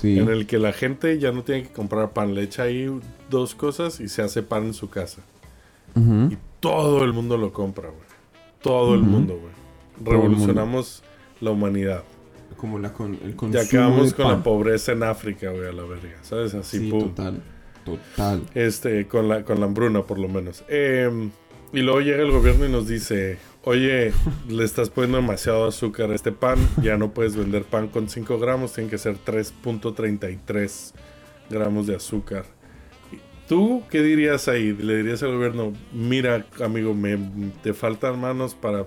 [0.00, 2.88] Sí, en el que la gente ya no tiene que comprar pan, le echa ahí
[3.30, 5.22] dos cosas y se hace pan en su casa.
[5.94, 8.02] Y todo el mundo lo compra, güey.
[8.60, 9.46] Todo el mundo, güey.
[9.46, 10.10] el mundo.
[10.10, 11.02] Revolucionamos
[11.40, 12.04] la humanidad.
[12.58, 14.36] como la con, el Ya acabamos de con pan.
[14.38, 16.18] la pobreza en África, güey, a la verga.
[16.22, 16.52] ¿Sabes?
[16.54, 17.00] Así, Sí, pum.
[17.08, 17.42] total,
[17.84, 18.42] total.
[18.54, 20.64] Este, con la, con la hambruna, por lo menos.
[20.68, 21.30] Em,
[21.72, 23.38] y luego llega el gobierno y nos dice:
[23.68, 24.12] Oye,
[24.48, 26.56] le estás poniendo demasiado azúcar a este pan.
[26.82, 30.94] Ya no puedes vender pan con 5 gramos, tienen que ser 3.33
[31.50, 32.44] gramos de azúcar.
[33.48, 34.72] ¿Tú qué dirías ahí?
[34.72, 37.18] ¿Le dirías al gobierno: Mira, amigo, me,
[37.62, 38.86] te faltan manos para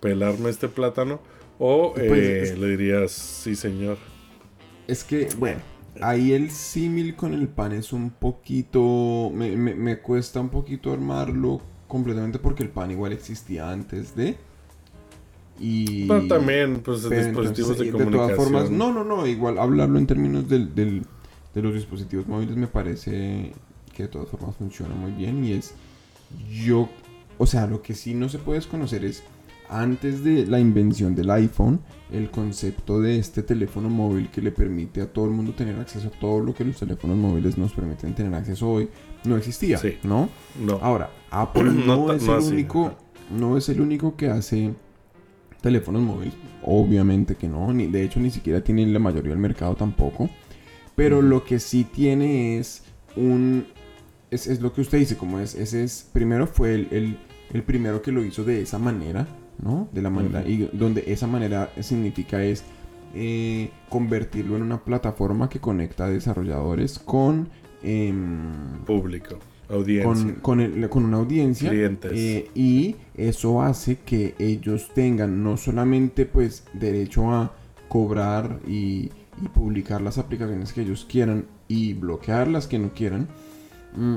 [0.00, 1.20] pelarme este plátano?
[1.58, 3.98] O Pues, eh, le dirías: Sí, señor.
[4.86, 5.60] Es que, bueno,
[6.00, 9.30] ahí el símil con el pan es un poquito.
[9.32, 14.36] Me, me- me cuesta un poquito armarlo completamente porque el pan igual existía antes de.
[15.58, 16.06] Y.
[16.06, 18.36] Pero también, pues, pero dispositivos entonces, de comunicación.
[18.36, 21.06] todas formas, no, no, no, igual hablarlo en términos del, del-
[21.54, 23.52] de los dispositivos móviles me parece
[23.94, 25.72] que de todas formas funciona muy bien y es
[26.50, 26.90] yo,
[27.38, 29.22] o sea, lo que sí no se puede desconocer es
[29.68, 31.80] antes de la invención del iPhone,
[32.12, 36.08] el concepto de este teléfono móvil que le permite a todo el mundo tener acceso
[36.08, 38.88] a todo lo que los teléfonos móviles nos permiten tener acceso hoy,
[39.24, 39.98] no existía, Sí.
[40.04, 40.28] ¿no?
[40.64, 40.78] No.
[40.82, 42.94] Ahora, Apple No es no el único,
[43.36, 44.72] no es el único que hace
[45.60, 46.34] teléfonos móviles.
[46.62, 50.28] Obviamente que no, ni de hecho ni siquiera tiene la mayoría del mercado tampoco.
[50.94, 52.82] Pero lo que sí tiene es
[53.16, 53.66] un
[54.30, 57.18] es, es lo que usted dice, como es, ese es primero fue el, el-
[57.52, 59.28] el primero que lo hizo de esa manera,
[59.62, 59.88] ¿no?
[59.92, 62.64] De la manera y donde esa manera significa es
[63.14, 67.48] eh, convertirlo en una plataforma que conecta a desarrolladores con
[67.82, 69.38] em, Público,
[69.68, 70.04] audiencia.
[70.12, 72.12] con, con, el- con una audiencia Clientes.
[72.14, 77.52] eh, y eso hace que ellos tengan no solamente pues derecho a
[77.88, 79.10] cobrar y,
[79.42, 83.28] y publicar las aplicaciones que ellos quieran y bloquear las que no quieran
[83.96, 84.16] mm,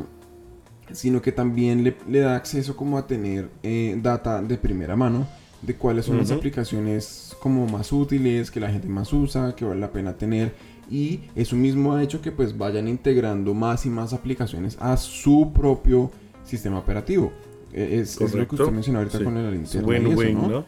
[0.92, 5.28] sino que también le, le da acceso como a tener eh, data de primera mano
[5.62, 9.80] de cuáles son las aplicaciones como más útiles, que la gente más usa, que vale
[9.82, 10.54] la pena tener
[10.90, 15.52] y eso mismo ha hecho que pues vayan integrando más y más aplicaciones a su
[15.54, 16.12] propio
[16.46, 17.32] sistema operativo.
[17.74, 19.24] Eh, Es, es lo que usted mencionó ahorita Sí.
[19.24, 20.48] con el Es linterna y eso, Win-win, ¿no?
[20.48, 20.66] ¿no?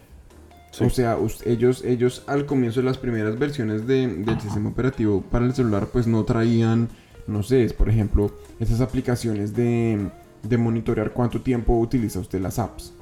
[0.71, 0.83] Sí.
[0.85, 5.45] O sea, ellos, ellos al comienzo de las primeras versiones de- del sistema operativo para
[5.45, 6.87] el celular, pues no traían,
[7.27, 10.09] no sé, es, por ejemplo, esas aplicaciones de,
[10.43, 12.93] de monitorear cuánto tiempo utiliza usted las apps.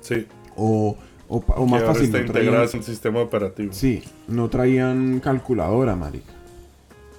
[0.00, 0.26] sí.
[0.56, 0.96] O,
[1.28, 3.72] o, más ahora fácil, está no traían, integradas en el sistema operativo.
[3.72, 6.32] sí, no traían calculadora, marica.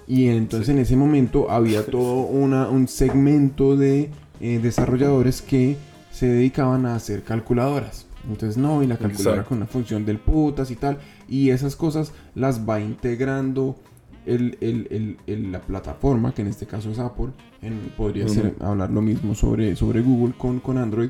[0.05, 4.09] Y entonces en ese momento había todo una, un segmento de
[4.41, 5.77] eh, desarrolladores que
[6.11, 8.05] se dedicaban a hacer calculadoras.
[8.29, 9.49] Entonces, no, y la calculadora Exacto.
[9.49, 10.99] con una función del putas y tal.
[11.29, 13.77] Y esas cosas las va integrando
[14.25, 17.29] el, el- el- el- la plataforma, que en este caso es Apple.
[17.61, 21.09] En- podría ser hablar lo mismo sobre, sobre Google con, con Android.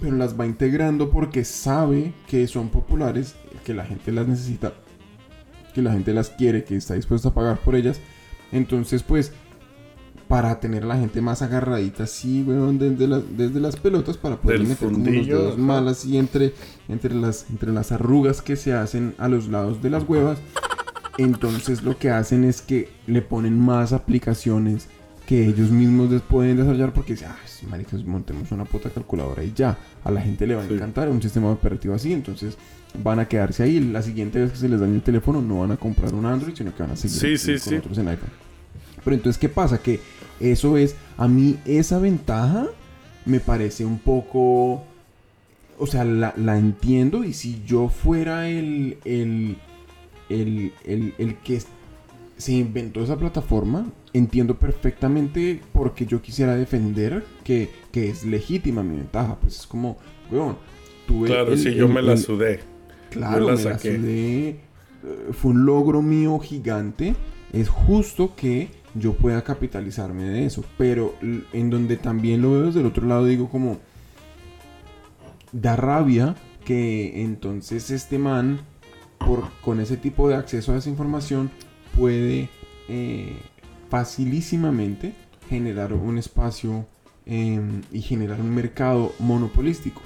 [0.00, 3.34] Pero las va integrando porque sabe que son populares,
[3.64, 4.72] que la gente las necesita,
[5.74, 8.00] que la gente las quiere, que está dispuesta a pagar por ellas.
[8.52, 9.32] Entonces, pues,
[10.28, 14.36] para tener a la gente más agarradita, sí, weón, desde, las- desde las pelotas, para
[14.40, 16.54] poder Del meter como los fundillo, dedos malas y entre,
[16.88, 20.38] entre, las, entre las arrugas que se hacen a los lados de las huevas.
[21.18, 24.88] Entonces lo que hacen es que le ponen más aplicaciones
[25.26, 29.44] que ellos mismos les pueden desarrollar porque dicen, ah, sí, maricas, montemos una puta calculadora
[29.44, 29.78] y ya.
[30.04, 30.74] A la gente le va a Sí.
[30.74, 32.56] encantar un sistema operativo así, entonces
[33.02, 33.78] van a quedarse ahí.
[33.80, 36.54] La siguiente vez que se les dañe el teléfono no van a comprar un Android,
[36.56, 38.30] sino que van a seguir Sí, con otros en iPhone.
[39.04, 39.78] Pero entonces, ¿qué pasa?
[39.78, 40.00] Que
[40.40, 42.66] eso es, a mí esa ventaja
[43.24, 44.82] me parece un poco,
[45.78, 49.56] o sea, la, la entiendo y si yo fuera el, el,
[50.40, 51.60] el, el, el que
[52.36, 58.82] se inventó esa plataforma, entiendo perfectamente por qué yo quisiera defender que, que es legítima
[58.82, 59.36] mi ventaja.
[59.40, 59.96] Pues es como,
[60.30, 60.56] weón,
[61.06, 62.60] tuve Claro, el- sí, yo me la sudé.
[63.10, 64.48] Claro, la me la sudé.
[64.48, 64.56] Eh,
[65.32, 67.14] Fue un logro mío gigante.
[67.52, 70.64] Es justo que yo pueda capitalizarme de eso.
[70.78, 73.78] Pero en donde también lo veo desde el otro lado, digo como...
[75.52, 78.60] Da rabia que entonces este man,
[79.26, 81.50] por, con ese tipo de acceso a esa información,
[81.96, 82.48] puede
[82.88, 83.36] eh,
[83.88, 85.14] facilísimamente
[85.48, 86.86] generar un espacio
[87.26, 90.02] em, y generar un mercado monopolístico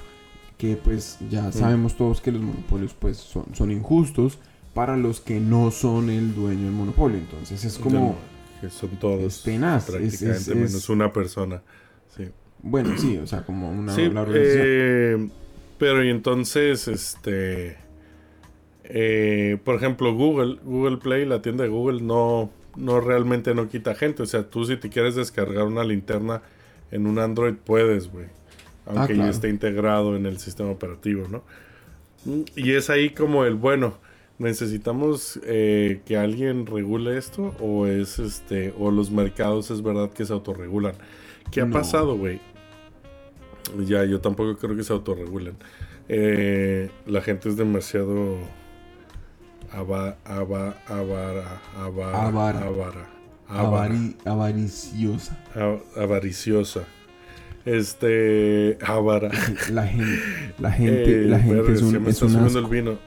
[0.57, 4.39] que pues ya sabemos todos que los monopolios pues son, son injustos
[4.73, 8.15] para los que no son el dueño del monopolio entonces es como
[8.61, 9.37] Que son todos.
[9.37, 11.61] es tenaz, es- Prácticamente es- es- menos una persona.
[12.15, 12.25] Sí.
[12.63, 14.63] bueno sí o sea como una Sí, organización.
[14.65, 15.29] eh,
[15.77, 17.77] pero y entonces, este,
[18.87, 23.95] eh, por ejemplo, Google, Google Play, la tienda de Google no, no realmente no quita
[23.95, 24.23] gente.
[24.23, 26.41] O sea, tú si te quieres descargar una linterna
[26.91, 28.27] en un Android puedes, güey.
[28.85, 29.31] Aunque ya claro.
[29.31, 31.43] esté integrado en el sistema operativo, ¿no?
[32.25, 33.97] Mm, Y es ahí como el, bueno,
[34.39, 40.25] necesitamos eh, que alguien regule esto o es este, o los mercados es verdad que
[40.25, 40.93] se autorregulan.
[41.51, 41.73] ¿Qué ha No.
[41.73, 42.39] pasado, güey?
[43.85, 45.55] Ya, yo tampoco creo que se autorregulen.
[46.07, 48.37] Eh, la gente es demasiado
[49.71, 53.07] ava, ava, avara, avara, Avara.
[53.49, 55.37] Avari- avariciosa
[55.95, 56.83] avariciosa.
[57.65, 59.29] Este, avara.
[59.71, 62.35] la gente la gente Eh, la gente verga, es un, se me es está un
[62.45, 62.59] asco.
[62.59, 62.97] el vino.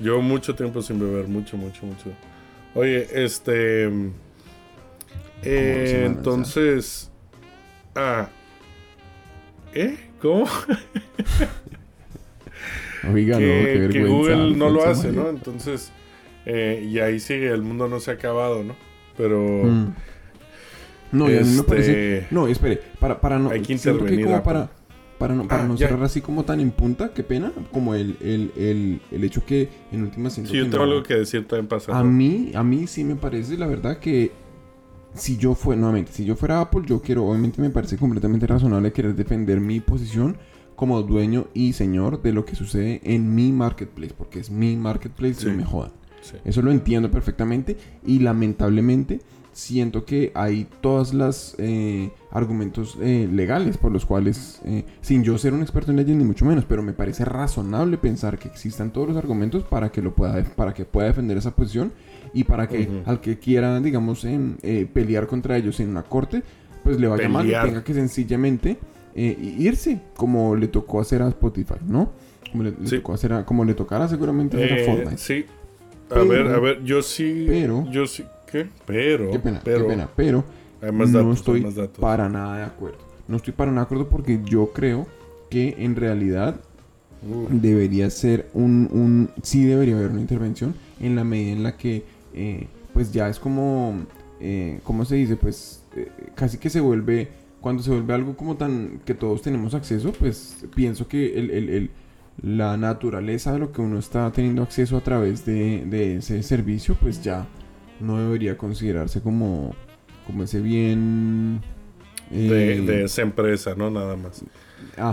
[0.00, 2.10] Llevo mucho tiempo sin beber, mucho, mucho, mucho.
[2.74, 3.84] Oye, este.
[5.42, 7.10] eh, semana, entonces.
[7.94, 8.28] Ah.
[9.74, 9.96] ¿Eh?
[10.20, 10.46] ¿Cómo?
[13.12, 15.28] oiga no que, qué que vergüenza Google no lo hace, ¿no?
[15.28, 15.92] Entonces.
[16.46, 18.74] Eh, y ahí sigue, el mundo no se ha acabado, ¿no?
[19.16, 19.64] Pero.
[19.64, 19.94] Mm.
[21.12, 22.26] No, y a mí me Este- parece.
[22.30, 23.50] No, espere, para, para no.
[23.50, 24.52] Hay que intervenir, como Apple.
[24.52, 24.70] para,
[25.18, 27.52] para no, para Ah, no cerrar así como tan en punta, qué pena.
[27.72, 31.02] Como el, el, el, el hecho que en última Sí, yo que tengo no- algo
[31.02, 31.98] que decir también pasando.
[32.00, 34.30] A mí, a mí sí me parece, la verdad, que
[35.12, 38.92] si yo fuera, nuevamente, si yo fuera Apple, yo quiero, obviamente me parece completamente razonable
[38.92, 40.36] querer defender mi posición
[40.76, 45.34] como dueño y señor de lo que sucede en mi marketplace, porque es mi marketplace,
[45.34, 45.46] Sí.
[45.48, 45.90] no me jodan.
[46.22, 46.36] Sí.
[46.44, 49.20] Eso lo entiendo perfectamente y lamentablemente
[49.52, 55.36] siento que hay todas las eh, argumentos eh, legales por los cuales, eh, sin yo
[55.38, 58.92] ser un experto en leyes ni mucho menos, pero me parece razonable pensar que existan
[58.92, 61.92] todos los argumentos para que lo pueda, para que pueda defender esa posición
[62.32, 66.42] y para que al que quiera, digamos, em, eh, pelear contra ellos en una corte,
[66.84, 67.66] pues le vaya mal y Pelear.
[67.66, 68.78] tenga que sencillamente
[69.16, 72.12] eh, irse, como le tocó hacer a Spotify, ¿no?
[72.52, 72.96] Como le, le Sí.
[72.98, 75.18] tocó hacer a- como le tocará seguramente hacer a Fortnite.
[75.18, 75.44] sí.
[76.10, 77.44] A ver, a ver, yo sí.
[77.48, 78.24] pero- Yo sí.
[78.50, 78.66] ¿Qué?
[78.86, 79.30] Pero.
[79.30, 80.44] Qué pena, pero, qué pena, pero
[80.82, 81.98] Hay más no datos, hay estoy más datos.
[82.00, 82.98] para nada de acuerdo.
[83.28, 85.06] No estoy para nada de acuerdo porque yo creo
[85.48, 86.60] que en realidad
[87.22, 91.76] Uh, debería ser un, un sí debería haber una intervención en la medida en la
[91.76, 92.02] que
[92.32, 94.06] eh, pues ya es como
[94.40, 95.36] eh, ¿cómo se dice?
[95.36, 97.28] pues eh, casi que se vuelve
[97.60, 101.68] cuando se vuelve algo como tan que todos tenemos acceso pues pienso que el, el-
[101.68, 101.90] el-
[102.42, 106.96] la naturaleza de lo que uno está teniendo acceso a través de, de ese servicio
[107.00, 107.46] pues ya
[108.00, 109.74] no debería considerarse como
[110.26, 111.60] como ese bien
[112.30, 113.90] de, eh, de esa empresa, ¿no?
[113.90, 114.44] Nada más.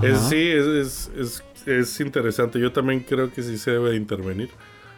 [0.03, 2.59] Es, sí, es, es, es, es interesante.
[2.59, 4.49] Yo también creo que sí se debe de intervenir.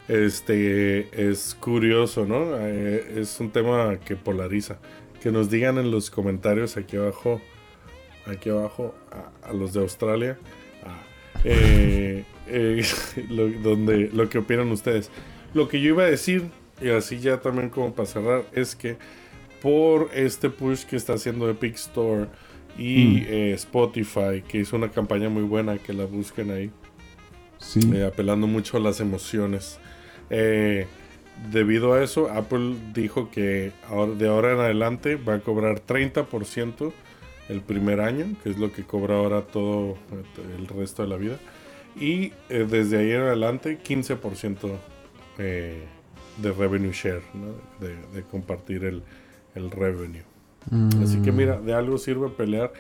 [0.08, 2.58] Este es curioso, ¿no?
[2.58, 4.80] Eh, es un tema que polariza.
[5.22, 7.42] Que nos digan en los comentarios aquí abajo,
[8.26, 10.38] aquí abajo, a, a los de Australia,
[11.44, 12.84] eh, eh,
[13.30, 15.10] lo, donde, lo que opinan ustedes.
[15.54, 16.44] Lo que yo iba a decir,
[16.82, 18.98] y así ya también como para cerrar, es que
[19.62, 22.28] por este push que está haciendo Epic Store
[22.78, 23.26] y Mm.
[23.28, 26.72] eh, Spotify, que hizo una campaña muy buena, que la busquen ahí,
[27.58, 27.80] Sí.
[28.02, 29.80] apelando mucho a las emociones.
[31.52, 36.94] Debido a eso, Apple dijo que ahora- de ahora en adelante va a cobrar 30%
[37.50, 39.98] el primer año, que es lo que cobra ahora todo
[40.58, 41.38] el resto de la vida.
[42.00, 44.70] Y eh, desde ahí en adelante, 15%
[45.40, 45.84] eh,
[46.38, 47.48] de revenue share, ¿no?
[47.86, 49.04] de, de compartir el,
[49.56, 50.24] el revenue.
[51.04, 51.36] Así que Mm.
[51.36, 52.72] mira, de algo sirve pelear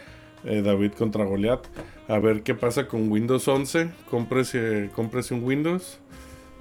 [0.46, 1.66] eh, David contra Goliath.
[2.08, 3.90] A ver qué pasa con Windows 11.
[4.10, 6.00] Cómprese, cómprese un Windows.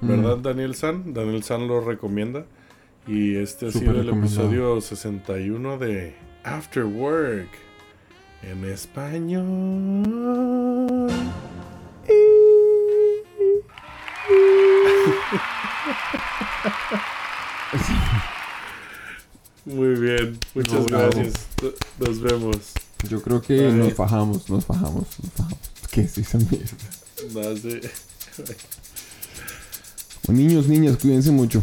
[0.01, 0.43] ¿Verdad, Mm.
[0.43, 1.13] Daniel San?
[1.13, 2.45] Daniel San lo recomienda.
[3.07, 7.49] Y este ha Súper sido el episodio 61 de After Work.
[8.43, 10.05] En español.
[19.65, 21.11] Muy bien, muchas No, bravo.
[21.11, 21.35] gracias.
[21.99, 22.57] Nos vemos.
[23.09, 23.73] Yo creo que Bye.
[23.75, 25.59] nos fajamos, nos fajamos, nos fajamos.
[25.91, 26.67] ¿Qué es esa mierda?
[27.35, 27.41] No.
[30.27, 31.63] Bueno, niños, niñas, cuídense mucho.